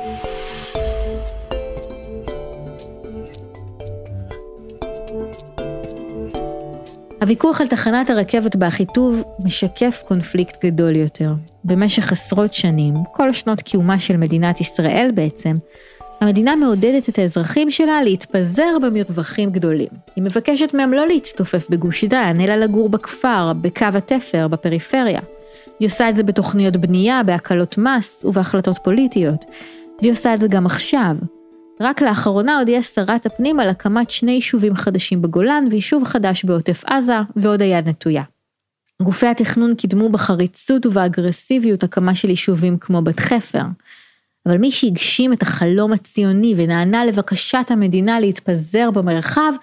הוויכוח 7.21 7.61
על 7.61 7.67
תחנת 7.67 8.09
הרכבת 8.09 8.55
באחיטוב 8.55 9.23
משקף 9.45 10.03
קונפליקט 10.07 10.65
גדול 10.65 10.95
יותר. 10.95 11.33
במשך 11.65 12.11
עשרות 12.11 12.53
שנים, 12.53 12.93
כל 13.11 13.33
שנות 13.33 13.61
קיומה 13.61 13.99
של 13.99 14.17
מדינת 14.17 14.61
ישראל 14.61 15.11
בעצם, 15.13 15.53
המדינה 16.21 16.55
מעודדת 16.55 17.09
את 17.09 17.19
האזרחים 17.19 17.71
שלה 17.71 18.01
להתפזר 18.01 18.77
במרווחים 18.81 19.51
גדולים. 19.51 19.87
היא 20.15 20.23
מבקשת 20.23 20.73
מהם 20.73 20.93
לא 20.93 21.07
להצטופף 21.07 21.69
בגוש 21.69 22.03
דן, 22.03 22.37
אלא 22.41 22.55
לגור 22.55 22.89
בכפר, 22.89 23.53
בקו 23.61 23.85
התפר, 23.93 24.47
בפריפריה. 24.47 25.21
היא 25.79 25.85
עושה 25.85 26.09
את 26.09 26.15
זה 26.15 26.23
בתוכניות 26.23 26.77
בנייה, 26.77 27.23
בהקלות 27.23 27.77
מס 27.77 28.25
ובהחלטות 28.25 28.77
פוליטיות. 28.83 29.45
והיא 30.01 30.11
עושה 30.11 30.33
את 30.33 30.39
זה 30.39 30.47
גם 30.47 30.65
עכשיו. 30.65 31.15
רק 31.81 32.01
לאחרונה 32.01 32.59
הודיעה 32.59 32.83
שרת 32.83 33.25
הפנים 33.25 33.59
על 33.59 33.69
הקמת 33.69 34.11
שני 34.11 34.31
יישובים 34.31 34.75
חדשים 34.75 35.21
בגולן 35.21 35.65
ויישוב 35.71 36.03
חדש 36.03 36.45
בעוטף 36.45 36.83
עזה, 36.85 37.17
ועוד 37.35 37.61
היד 37.61 37.89
נטויה. 37.89 38.23
גופי 39.01 39.27
התכנון 39.27 39.75
קידמו 39.75 40.09
בחריצות 40.09 40.85
ובאגרסיביות 40.85 41.83
הקמה 41.83 42.15
של 42.15 42.29
יישובים 42.29 42.77
כמו 42.77 43.01
בת 43.01 43.19
חפר. 43.19 43.63
אבל 44.45 44.57
מי 44.57 44.71
שהגשים 44.71 45.33
את 45.33 45.41
החלום 45.41 45.93
הציוני 45.93 46.53
ונענה 46.57 47.05
לבקשת 47.05 47.65
המדינה 47.69 48.19
להתפזר 48.19 48.91
במרחב, 48.91 49.53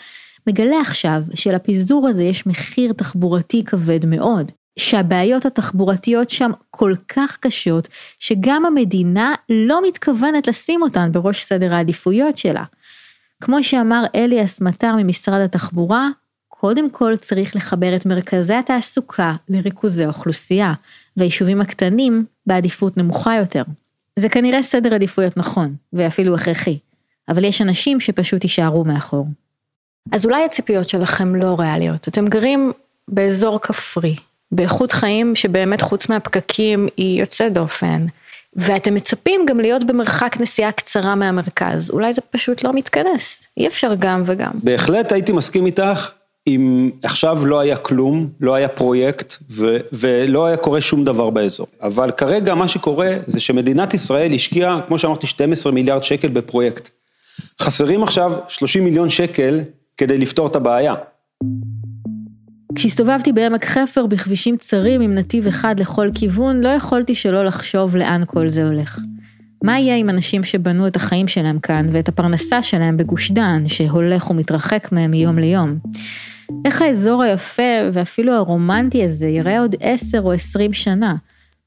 מגלה 0.47 0.81
עכשיו 0.81 1.23
שלפיזור 1.35 2.09
הזה 2.09 2.23
יש 2.23 2.47
מחיר 2.47 2.93
תחבורתי 2.93 3.65
כבד 3.65 4.07
מאוד. 4.07 4.53
שהבעיות 4.79 5.47
התחבורתיות 5.47 6.31
שם 6.31 6.51
כל 6.71 6.95
כך 7.09 7.37
קשות, 7.41 7.89
שגם 8.19 8.65
המדינה 8.67 9.35
לא 9.49 9.89
מתכוונת 9.89 10.47
לשים 10.47 10.83
אותן 10.83 11.13
בראש 11.13 11.43
סדר 11.43 11.75
העדיפויות 11.75 12.39
שלה. 12.39 12.65
כמו 13.41 13.65
שאמר 13.65 14.05
אליאס 14.15 14.61
מטר 14.61 14.95
ממשרד 14.97 15.41
התחבורה, 15.41 16.09
קודם 16.49 16.91
כל 16.91 17.17
צריך 17.17 17.57
לחבר 17.57 17.97
את 17.97 18.07
מרכזי 18.07 18.55
התעסוקה 18.55 19.35
לריכוזי 19.49 20.07
אוכלוסייה, 20.07 20.73
והיישובים 21.17 21.61
הקטנים 21.61 22.25
בעדיפות 22.47 22.97
נמוכה 22.97 23.37
יותר. 23.37 23.63
זה 24.19 24.29
כנראה 24.29 24.63
סדר 24.63 24.95
עדיפויות 24.95 25.37
נכון, 25.37 25.75
ואפילו 25.93 26.35
הכרחי, 26.35 26.79
אבל 27.29 27.45
יש 27.45 27.63
אנשים 27.63 28.01
שפשוט 28.01 28.45
יישארו 28.45 28.85
מאחור. 28.85 29.27
אז 30.13 30.27
אולי 30.27 30.45
הציפיות 30.45 30.89
שלכם 30.89 31.35
לא 31.35 31.57
ריאליות, 31.59 32.09
אתם 32.09 32.29
גרים 32.29 32.73
באזור 33.09 33.61
כפרי, 33.61 34.17
באיכות 34.53 34.93
חיים 34.93 35.35
שבאמת 35.35 35.83
חוץ 35.83 36.09
מהפקקים 36.09 36.89
היא 36.97 37.21
יוצאת 37.21 37.53
דופן. 37.53 38.07
ואתם 38.57 38.95
מצפים 38.95 39.47
גם 39.47 39.61
להיות 39.61 39.85
במרחק 39.85 40.37
נסיעה 40.41 40.73
קצרה 40.73 41.15
מהמרכז, 41.15 41.91
אולי 41.91 42.13
זה 42.13 42.21
פשוט 42.31 42.65
לא 42.65 42.73
מתכנס, 42.73 43.47
אי 43.57 43.67
אפשר 43.67 43.93
גם 43.99 44.23
וגם. 44.27 44.51
בהחלט 44.55 45.13
הייתי 45.13 45.33
מסכים 45.33 45.67
איתך, 45.67 46.11
אם 46.47 46.91
עכשיו 47.03 47.47
לא 47.47 47.61
היה 47.61 47.77
כלום, 47.77 48.29
לא 48.41 48.55
היה 48.55 48.69
פרויקט 48.69 49.35
ו- 49.51 49.77
ולא 49.93 50.47
היה 50.47 50.57
קורה 50.57 50.81
שום 50.81 51.05
דבר 51.05 51.31
באזור. 51.31 51.67
אבל 51.83 52.11
כרגע 52.11 52.55
מה 52.55 52.69
שקורה 52.69 53.17
זה 53.27 53.41
שמדינת 53.41 53.95
ישראל 53.95 54.33
השקיעה, 54.33 54.81
כמו 54.87 54.99
שאמרתי, 54.99 55.27
12 55.27 55.73
מיליארד 55.73 56.03
שקל 56.03 56.29
בפרויקט. 56.29 56.89
חסרים 57.61 58.03
עכשיו 58.03 58.33
30 58.49 58.85
מיליון 58.85 59.09
שקל 59.09 59.61
כדי 59.97 60.19
לפתור 60.19 60.47
את 60.47 60.57
הבעיה. 60.57 60.95
כשהסתובבתי 62.77 63.33
בעמק 63.33 63.65
חפר 63.65 64.07
בכבישים 64.07 64.57
צרים 64.57 65.01
עם 65.01 65.15
נתיב 65.15 65.47
אחד 65.47 65.81
לכל 65.81 66.09
כיוון, 66.15 66.61
לא 66.61 66.69
יכולתי 66.69 67.15
שלא 67.15 67.45
לחשוב 67.45 67.97
לאן 67.97 68.23
כל 68.27 68.49
זה 68.49 68.67
הולך. 68.67 69.01
מה 69.65 69.79
יהיה 69.79 69.97
עם 69.97 70.11
אנשים 70.11 70.45
שבנו 70.45 70.87
את 70.87 70.97
החיים 70.97 71.29
שלהם 71.29 71.59
כאן 71.59 71.89
ואת 71.93 72.09
הפרנסה 72.09 72.63
שלהם 72.63 72.97
בגוש 72.97 73.31
דן, 73.31 73.65
שהולך 73.69 74.31
ומתרחק 74.31 74.89
מהם 74.93 75.11
מיום 75.11 75.39
ליום? 75.39 75.79
איך 76.65 76.83
האזור 76.83 77.23
היפה 77.23 77.63
ואפילו 77.93 78.33
הרומנטי 78.33 79.05
הזה 79.05 79.27
ייראה 79.27 79.61
עוד 79.61 79.77
עשר 79.81 80.21
או 80.21 80.33
עשרים 80.33 80.73
שנה? 80.73 81.15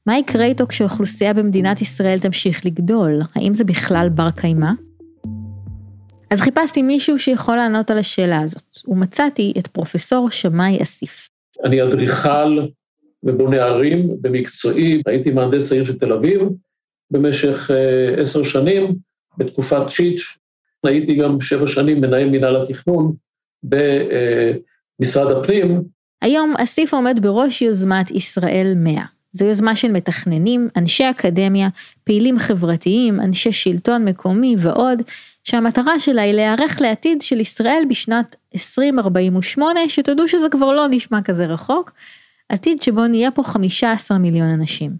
מה 0.06 0.18
יקרה 0.18 0.44
איתו 0.44 0.66
כשאוכלוסייה 0.66 1.34
במדינת 1.34 1.82
ישראל 1.82 2.18
תמשיך 2.18 2.66
לגדול? 2.66 3.20
האם 3.34 3.54
זה 3.54 3.64
בכלל 3.64 4.08
בר 4.08 4.30
קיימא? 4.30 4.70
אז 6.30 6.40
חיפשתי 6.40 6.82
מישהו 6.82 7.18
שיכול 7.18 7.56
לענות 7.56 7.90
על 7.90 7.98
השאלה 7.98 8.40
הזאת, 8.40 8.78
ומצאתי 8.88 9.52
את 9.58 9.66
פרופסור 9.66 10.30
שמאי 10.30 10.82
אסיף. 10.82 11.28
אני 11.64 11.82
אדריכל 11.82 12.58
ובונה 13.22 13.56
ערים 13.56 14.08
במקצועי, 14.20 15.02
הייתי 15.06 15.30
מהנדס 15.30 15.72
העיר 15.72 15.84
של 15.84 15.98
תל 15.98 16.12
אביב 16.12 16.40
במשך 17.10 17.70
uh, 17.70 18.20
עשר 18.20 18.42
שנים, 18.42 18.94
בתקופת 19.38 19.88
צ'יץ', 19.88 20.36
הייתי 20.86 21.14
גם 21.14 21.40
שבע 21.40 21.66
שנים 21.66 22.00
מנהל 22.00 22.28
מינהל 22.28 22.56
התכנון 22.56 23.12
במשרד 23.62 25.36
הפנים. 25.36 25.82
היום 26.22 26.54
אסיף 26.58 26.94
עומד 26.94 27.20
בראש 27.22 27.62
יוזמת 27.62 28.10
ישראל 28.10 28.72
100. 28.76 29.02
זו 29.32 29.44
יוזמה 29.44 29.76
של 29.76 29.92
מתכננים, 29.92 30.68
אנשי 30.76 31.10
אקדמיה, 31.10 31.68
פעילים 32.04 32.38
חברתיים, 32.38 33.20
אנשי 33.20 33.52
שלטון 33.52 34.04
מקומי 34.04 34.56
ועוד, 34.58 35.02
שהמטרה 35.50 35.98
שלה 35.98 36.22
היא 36.22 36.32
להיערך 36.32 36.80
לעתיד 36.80 37.22
של 37.22 37.40
ישראל 37.40 37.82
בשנת 37.88 38.36
2048, 38.54 39.80
שתדעו 39.88 40.28
שזה 40.28 40.48
כבר 40.50 40.72
לא 40.72 40.86
נשמע 40.90 41.22
כזה 41.22 41.46
רחוק, 41.46 41.92
עתיד 42.48 42.82
שבו 42.82 43.06
נהיה 43.06 43.30
פה 43.30 43.42
15 43.42 44.18
מיליון 44.18 44.48
אנשים. 44.48 44.90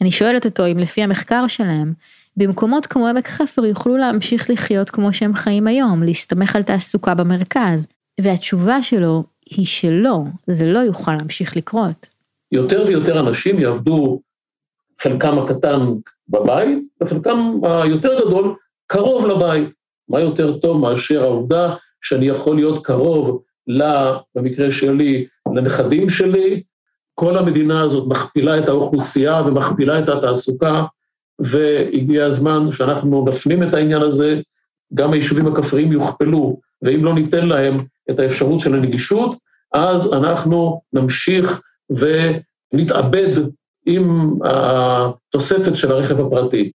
אני 0.00 0.10
שואלת 0.10 0.46
אותו 0.46 0.66
אם 0.66 0.78
לפי 0.78 1.02
המחקר 1.02 1.46
שלהם, 1.46 1.92
במקומות 2.36 2.86
כמו 2.86 3.06
עמק 3.06 3.28
חפר 3.28 3.64
יוכלו 3.64 3.96
להמשיך 3.96 4.50
לחיות 4.50 4.90
כמו 4.90 5.12
שהם 5.12 5.34
חיים 5.34 5.66
היום, 5.66 6.02
להסתמך 6.02 6.56
על 6.56 6.62
תעסוקה 6.62 7.14
במרכז, 7.14 7.86
והתשובה 8.20 8.82
שלו 8.82 9.24
היא 9.50 9.66
שלא, 9.66 10.18
זה 10.46 10.66
לא 10.66 10.78
יוכל 10.78 11.14
להמשיך 11.14 11.56
לקרות. 11.56 12.08
יותר 12.52 12.84
ויותר 12.86 13.20
אנשים 13.20 13.58
יעבדו, 13.58 14.20
חלקם 15.00 15.38
הקטן 15.38 15.80
בבית, 16.28 16.78
וחלקם 17.00 17.60
היותר 17.62 18.26
גדול 18.26 18.54
קרוב 18.92 19.26
לבית. 19.26 19.68
מה 20.08 20.20
יותר 20.20 20.58
טוב 20.58 20.80
מאשר 20.80 21.22
העובדה 21.22 21.74
שאני 22.02 22.26
יכול 22.26 22.56
להיות 22.56 22.86
קרוב, 22.86 23.42
לה, 23.66 24.18
במקרה 24.34 24.70
שלי, 24.70 25.26
לנכדים 25.54 26.08
שלי, 26.08 26.62
כל 27.14 27.38
המדינה 27.38 27.82
הזאת 27.82 28.08
מכפילה 28.08 28.58
את 28.58 28.68
האוכלוסייה 28.68 29.42
ומכפילה 29.46 29.98
את 29.98 30.08
התעסוקה, 30.08 30.84
והגיע 31.38 32.26
הזמן 32.26 32.72
שאנחנו 32.72 33.24
נפנים 33.28 33.62
את 33.62 33.74
העניין 33.74 34.02
הזה, 34.02 34.40
גם 34.94 35.12
היישובים 35.12 35.46
הכפריים 35.46 35.92
יוכפלו, 35.92 36.60
ואם 36.82 37.04
לא 37.04 37.14
ניתן 37.14 37.46
להם 37.46 37.84
את 38.10 38.18
האפשרות 38.18 38.60
של 38.60 38.74
הנגישות, 38.74 39.36
אז 39.72 40.14
אנחנו 40.14 40.80
נמשיך 40.92 41.62
ונתאבד 41.90 43.36
עם 43.86 44.34
התוספת 44.44 45.76
של 45.76 45.92
הרכב 45.92 46.20
הפרטי. 46.20 46.72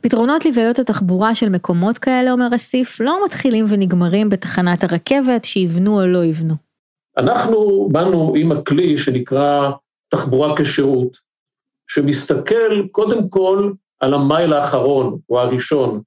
הפתרונות 0.00 0.44
לבעיות 0.44 0.78
התחבורה 0.78 1.34
של 1.34 1.48
מקומות 1.48 1.98
כאלה, 1.98 2.32
אומר 2.32 2.48
אסיף, 2.54 3.00
לא 3.00 3.18
מתחילים 3.24 3.64
ונגמרים 3.68 4.28
בתחנת 4.28 4.84
הרכבת 4.84 5.44
שיבנו 5.44 6.00
או 6.00 6.06
לא 6.06 6.24
יבנו. 6.24 6.54
אנחנו 7.18 7.88
באנו 7.92 8.34
עם 8.36 8.52
הכלי 8.52 8.98
שנקרא 8.98 9.70
תחבורה 10.08 10.56
כשירות, 10.56 11.16
שמסתכל 11.90 12.86
קודם 12.92 13.28
כל 13.28 13.72
על 14.00 14.14
המייל 14.14 14.52
האחרון 14.52 15.18
או 15.28 15.40
הראשון, 15.40 16.00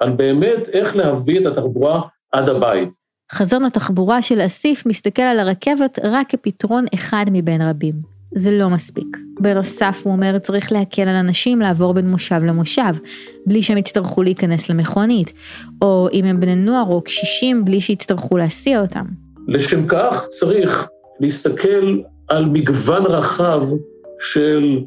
על 0.00 0.10
באמת 0.10 0.68
איך 0.68 0.96
להביא 0.96 1.40
את 1.40 1.46
התחבורה 1.46 2.00
עד 2.32 2.48
הבית. 2.48 2.88
חזון 3.32 3.64
התחבורה 3.64 4.22
של 4.22 4.40
אסיף 4.46 4.86
מסתכל 4.86 5.22
על 5.22 5.38
הרכבת 5.38 5.98
רק 6.04 6.28
כפתרון 6.28 6.84
אחד 6.94 7.24
מבין 7.32 7.62
רבים. 7.62 8.13
זה 8.34 8.50
לא 8.50 8.70
מספיק. 8.70 9.16
בנוסף, 9.40 10.00
הוא 10.04 10.12
אומר, 10.12 10.38
צריך 10.38 10.72
להקל 10.72 11.02
על 11.02 11.16
אנשים 11.16 11.60
לעבור 11.60 11.94
בין 11.94 12.10
מושב 12.10 12.40
למושב, 12.44 12.94
בלי 13.46 13.62
שהם 13.62 13.78
יצטרכו 13.78 14.22
להיכנס 14.22 14.70
למכונית, 14.70 15.32
או 15.82 16.08
אם 16.12 16.24
הם 16.24 16.40
בני 16.40 16.54
נוער 16.54 16.86
או 16.86 17.02
קשישים, 17.02 17.64
בלי 17.64 17.80
שיצטרכו 17.80 18.36
להסיע 18.36 18.80
אותם. 18.80 19.04
לשם 19.48 19.86
כך 19.86 20.26
צריך 20.28 20.88
להסתכל 21.20 21.98
על 22.28 22.44
מגוון 22.44 23.02
רחב 23.06 23.62
של 24.20 24.78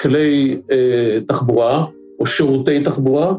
כלי 0.00 0.60
אה, 0.70 1.18
תחבורה 1.28 1.84
או 2.20 2.26
שירותי 2.26 2.84
תחבורה, 2.84 3.32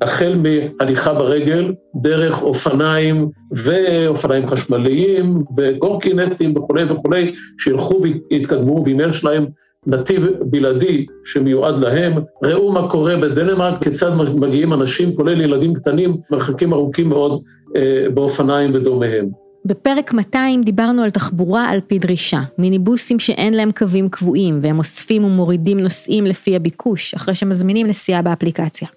החל 0.00 0.40
מהליכה 0.42 1.14
ברגל, 1.14 1.72
דרך 1.96 2.42
אופניים 2.42 3.28
ואופניים 3.52 4.46
חשמליים 4.46 5.42
וקורקינטים 5.56 6.56
וכולי 6.56 6.84
וכולי, 6.84 7.34
שילכו 7.58 8.02
ויתקדמו, 8.02 8.82
ואם 8.84 9.00
יש 9.08 9.24
להם 9.24 9.46
נתיב 9.86 10.26
בלעדי 10.40 11.06
שמיועד 11.24 11.78
להם. 11.78 12.12
ראו 12.44 12.72
מה 12.72 12.90
קורה 12.90 13.16
בדנמרק, 13.16 13.82
כיצד 13.82 14.10
מגיעים 14.34 14.72
אנשים, 14.72 15.16
כולל 15.16 15.40
ילדים 15.40 15.74
קטנים, 15.74 16.16
מרחקים 16.30 16.72
ארוכים 16.72 17.08
מאוד 17.08 17.42
אה, 17.76 18.06
באופניים 18.14 18.74
ודומיהם. 18.74 19.28
בפרק 19.64 20.12
200 20.12 20.62
דיברנו 20.62 21.02
על 21.02 21.10
תחבורה 21.10 21.68
על 21.68 21.80
פי 21.86 21.98
דרישה, 21.98 22.40
מיניבוסים 22.58 23.18
שאין 23.18 23.54
להם 23.54 23.70
קווים 23.72 24.08
קבועים 24.08 24.58
והם 24.62 24.78
אוספים 24.78 25.24
ומורידים 25.24 25.80
נוסעים 25.80 26.24
לפי 26.24 26.56
הביקוש, 26.56 27.14
אחרי 27.14 27.34
שמזמינים 27.34 27.86
נסיעה 27.86 28.22
באפליקציה. 28.22 28.88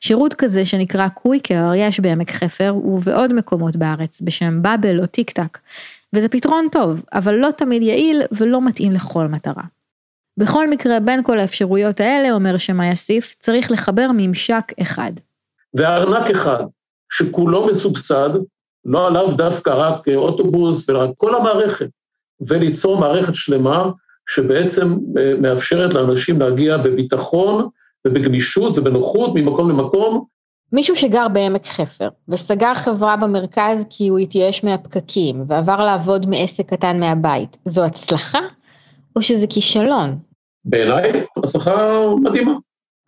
שירות 0.00 0.34
כזה 0.34 0.64
שנקרא 0.64 1.08
קוויקר 1.08 1.70
יש 1.76 2.00
בעמק 2.00 2.30
חפר 2.30 2.74
ובעוד 2.84 3.32
מקומות 3.32 3.76
בארץ 3.76 4.20
בשם 4.20 4.62
באבל 4.62 5.00
או 5.00 5.06
טיק 5.06 5.30
טק, 5.30 5.58
וזה 6.12 6.28
פתרון 6.28 6.68
טוב, 6.72 7.02
אבל 7.12 7.34
לא 7.34 7.48
תמיד 7.50 7.82
יעיל 7.82 8.22
ולא 8.32 8.66
מתאים 8.66 8.92
לכל 8.92 9.26
מטרה. 9.26 9.62
בכל 10.36 10.70
מקרה, 10.70 11.00
בין 11.00 11.22
כל 11.22 11.38
האפשרויות 11.38 12.00
האלה, 12.00 12.32
אומר 12.32 12.58
שמאי 12.58 12.92
אסיף, 12.92 13.34
צריך 13.38 13.70
לחבר 13.70 14.10
ממשק 14.14 14.72
אחד. 14.82 15.12
וארנק 15.74 16.30
אחד 16.30 16.64
שכולו 17.12 17.66
מסובסד, 17.66 18.30
לא 18.84 19.06
עליו 19.06 19.32
דווקא 19.36 19.70
רק 19.70 20.08
אוטובוס, 20.08 20.90
אלא 20.90 21.06
כל 21.16 21.34
המערכת, 21.34 21.88
וליצור 22.48 23.00
מערכת 23.00 23.34
שלמה 23.34 23.90
שבעצם 24.28 24.96
אה, 25.18 25.34
מאפשרת 25.40 25.94
לאנשים 25.94 26.40
להגיע 26.40 26.76
בביטחון 26.76 27.68
ובגמישות 28.06 28.78
ובנוחות 28.78 29.30
ממקום 29.34 29.70
למקום. 29.70 30.24
מישהו 30.72 30.96
שגר 30.96 31.28
בעמק 31.28 31.66
חפר 31.66 32.08
וסגר 32.28 32.74
חברה 32.74 33.16
במרכז 33.16 33.84
כי 33.90 34.08
הוא 34.08 34.18
התייאש 34.18 34.64
מהפקקים 34.64 35.44
ועבר 35.48 35.84
לעבוד 35.84 36.26
מעסק 36.26 36.66
קטן 36.66 37.00
מהבית, 37.00 37.56
זו 37.64 37.84
הצלחה 37.84 38.40
או 39.16 39.22
שזה 39.22 39.46
כישלון? 39.46 40.18
בעיניי, 40.64 41.10
הצלחה 41.36 42.00
מדהימה. 42.22 42.52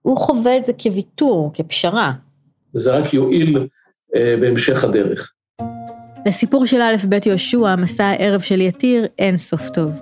הוא 0.02 0.16
חווה 0.18 0.56
את 0.56 0.64
זה 0.64 0.72
כוויתור, 0.72 1.50
כפשרה. 1.54 2.12
וזה 2.74 2.96
רק 2.96 3.14
יועיל 3.14 3.68
אה, 4.16 4.34
בהמשך 4.40 4.84
הדרך. 4.84 5.32
לסיפור 6.26 6.66
של 6.66 6.80
א' 6.80 6.96
ב' 7.08 7.26
יהושע, 7.26 7.76
מסע 7.76 8.04
הערב 8.04 8.40
של 8.40 8.60
יתיר, 8.60 9.06
אין 9.18 9.36
סוף 9.36 9.68
טוב. 9.68 10.00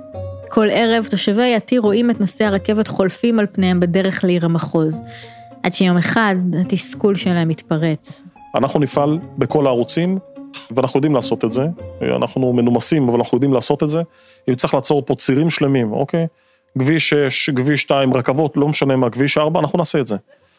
כל 0.49 0.67
ערב 0.71 1.07
תושבי 1.11 1.55
יתיר 1.57 1.81
רואים 1.81 2.11
את 2.11 2.21
נוסעי 2.21 2.47
הרכבת 2.47 2.89
חולפים 2.89 3.39
על 3.39 3.47
פניהם 3.53 3.81
בדרך 3.81 4.25
לעיר 4.25 4.45
המחוז. 4.45 5.01
עד 5.63 5.73
שיום 5.73 5.97
אחד 5.97 6.35
התסכול 6.61 7.17
שלהם 7.17 7.49
מתפרץ. 7.49 8.23
אנחנו 8.55 8.81
נפעל 8.81 9.19
בכל 9.39 9.67
הערוצים, 9.67 10.19
ואנחנו 10.71 10.99
יודעים 10.99 11.15
לעשות 11.15 11.45
את 11.45 11.53
זה. 11.53 11.67
אנחנו 12.03 12.53
מנומסים, 12.53 13.09
אבל 13.09 13.19
אנחנו 13.19 13.37
יודעים 13.37 13.53
לעשות 13.53 13.83
את 13.83 13.89
זה. 13.89 14.03
אם 14.49 14.55
צריך 14.55 14.75
לעצור 14.75 15.03
פה 15.07 15.15
צירים 15.15 15.51
שלמים, 15.51 15.93
אוקיי? 15.93 16.27
כביש 16.79 17.09
6, 17.11 17.51
כביש 17.51 17.81
2, 17.81 18.15
רכבות, 18.15 18.57
לא 18.57 18.69
משנה 18.69 18.97
מה, 18.97 19.11
כביש 19.11 19.39
4, 19.39 19.61
אנחנו 19.61 19.79
נעשה 19.79 20.01
את 20.01 20.07
זה. 20.07 20.17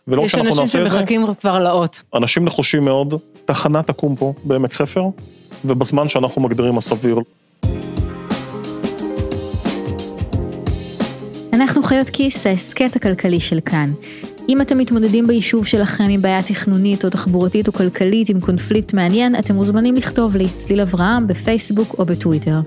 ולא 0.07 0.21
יש 0.21 0.35
אנשים 0.35 0.67
שמחכים 0.67 1.25
כבר 1.39 1.59
לאות. 1.59 2.01
אנשים 2.15 2.45
נחושים 2.45 2.85
מאוד, 2.85 3.13
תחנה 3.45 3.83
תקום 3.83 4.15
פה 4.15 4.33
בעמק 4.43 4.73
חפר, 4.73 5.03
ובזמן 5.65 6.07
שאנחנו 6.07 6.41
מגדירים 6.41 6.77
הסביר. 6.77 7.19
אנחנו 11.79 11.89
חיות 11.89 12.09
כיס, 12.09 12.47
ההסכת 12.47 12.95
הכלכלי 12.95 13.39
של 13.39 13.59
כאן. 13.65 13.93
אם 14.49 14.61
אתם 14.61 14.77
מתמודדים 14.77 15.27
ביישוב 15.27 15.65
שלכם 15.65 16.03
עם 16.09 16.21
בעיה 16.21 16.43
תכנונית 16.43 17.05
או 17.05 17.09
תחבורתית 17.09 17.67
או 17.67 17.73
כלכלית 17.73 18.29
עם 18.29 18.39
קונפליקט 18.39 18.93
מעניין, 18.93 19.35
אתם 19.35 19.55
מוזמנים 19.55 19.95
לכתוב 19.95 20.35
לי, 20.35 20.45
צליל 20.57 20.81
אברהם, 20.81 21.27
בפייסבוק 21.27 21.95
או 21.99 22.05
בטוויטר. 22.05 22.59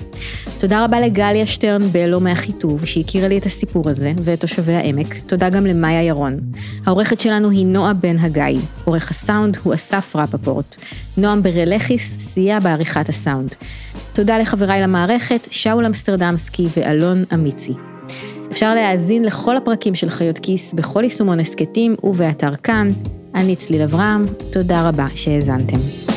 תודה 0.59 0.85
רבה 0.85 1.01
לגליה 1.01 1.46
שטרן 1.46 1.83
בלו 1.83 2.20
מהחיטוב, 2.20 2.85
שהכירה 2.85 3.29
לי 3.29 3.38
את 3.38 3.46
הסיפור 3.46 3.90
הזה, 3.90 4.12
ואת 4.22 4.40
תושבי 4.40 4.75
העמק. 4.75 5.16
תודה 5.27 5.48
גם 5.48 5.66
למאיה 5.66 6.03
ירון. 6.03 6.40
העורכת 6.87 7.20
שלנו 7.20 7.51
היא 7.51 7.66
נועה 7.66 7.92
בן 7.92 8.18
הגיא. 8.18 8.61
עורך 8.85 9.11
הסאונד 9.11 9.57
הוא 9.62 9.75
אסף 9.75 10.16
רפפורט. 10.16 10.77
נועם 11.16 11.42
ברלכיס 11.42 12.18
סייע 12.18 12.61
בעריכת 12.61 13.09
הסאונד. 13.09 13.55
תודה 14.12 14.38
לחבריי 14.38 14.83
למערכת, 14.83 15.48
שאול 15.51 15.87
אמסטרדמסקי 15.87 16.66
ואלון 16.77 17.25
אמיצי. 17.35 17.72
אפשר 18.53 18.75
להאזין 18.75 19.25
לכל 19.25 19.57
הפרקים 19.57 19.95
של 19.95 20.11
חיות 20.11 20.38
כיס 20.38 20.73
בכל 20.73 21.05
יישומון 21.05 21.41
הסכתים 21.41 21.95
ובאתר 22.05 22.55
כאן. 22.57 22.93
אני 23.35 23.57
צליל 23.57 23.83
אברהם, 23.83 24.27
תודה 24.53 24.88
רבה 24.88 25.07
שהאזנתם. 25.15 26.12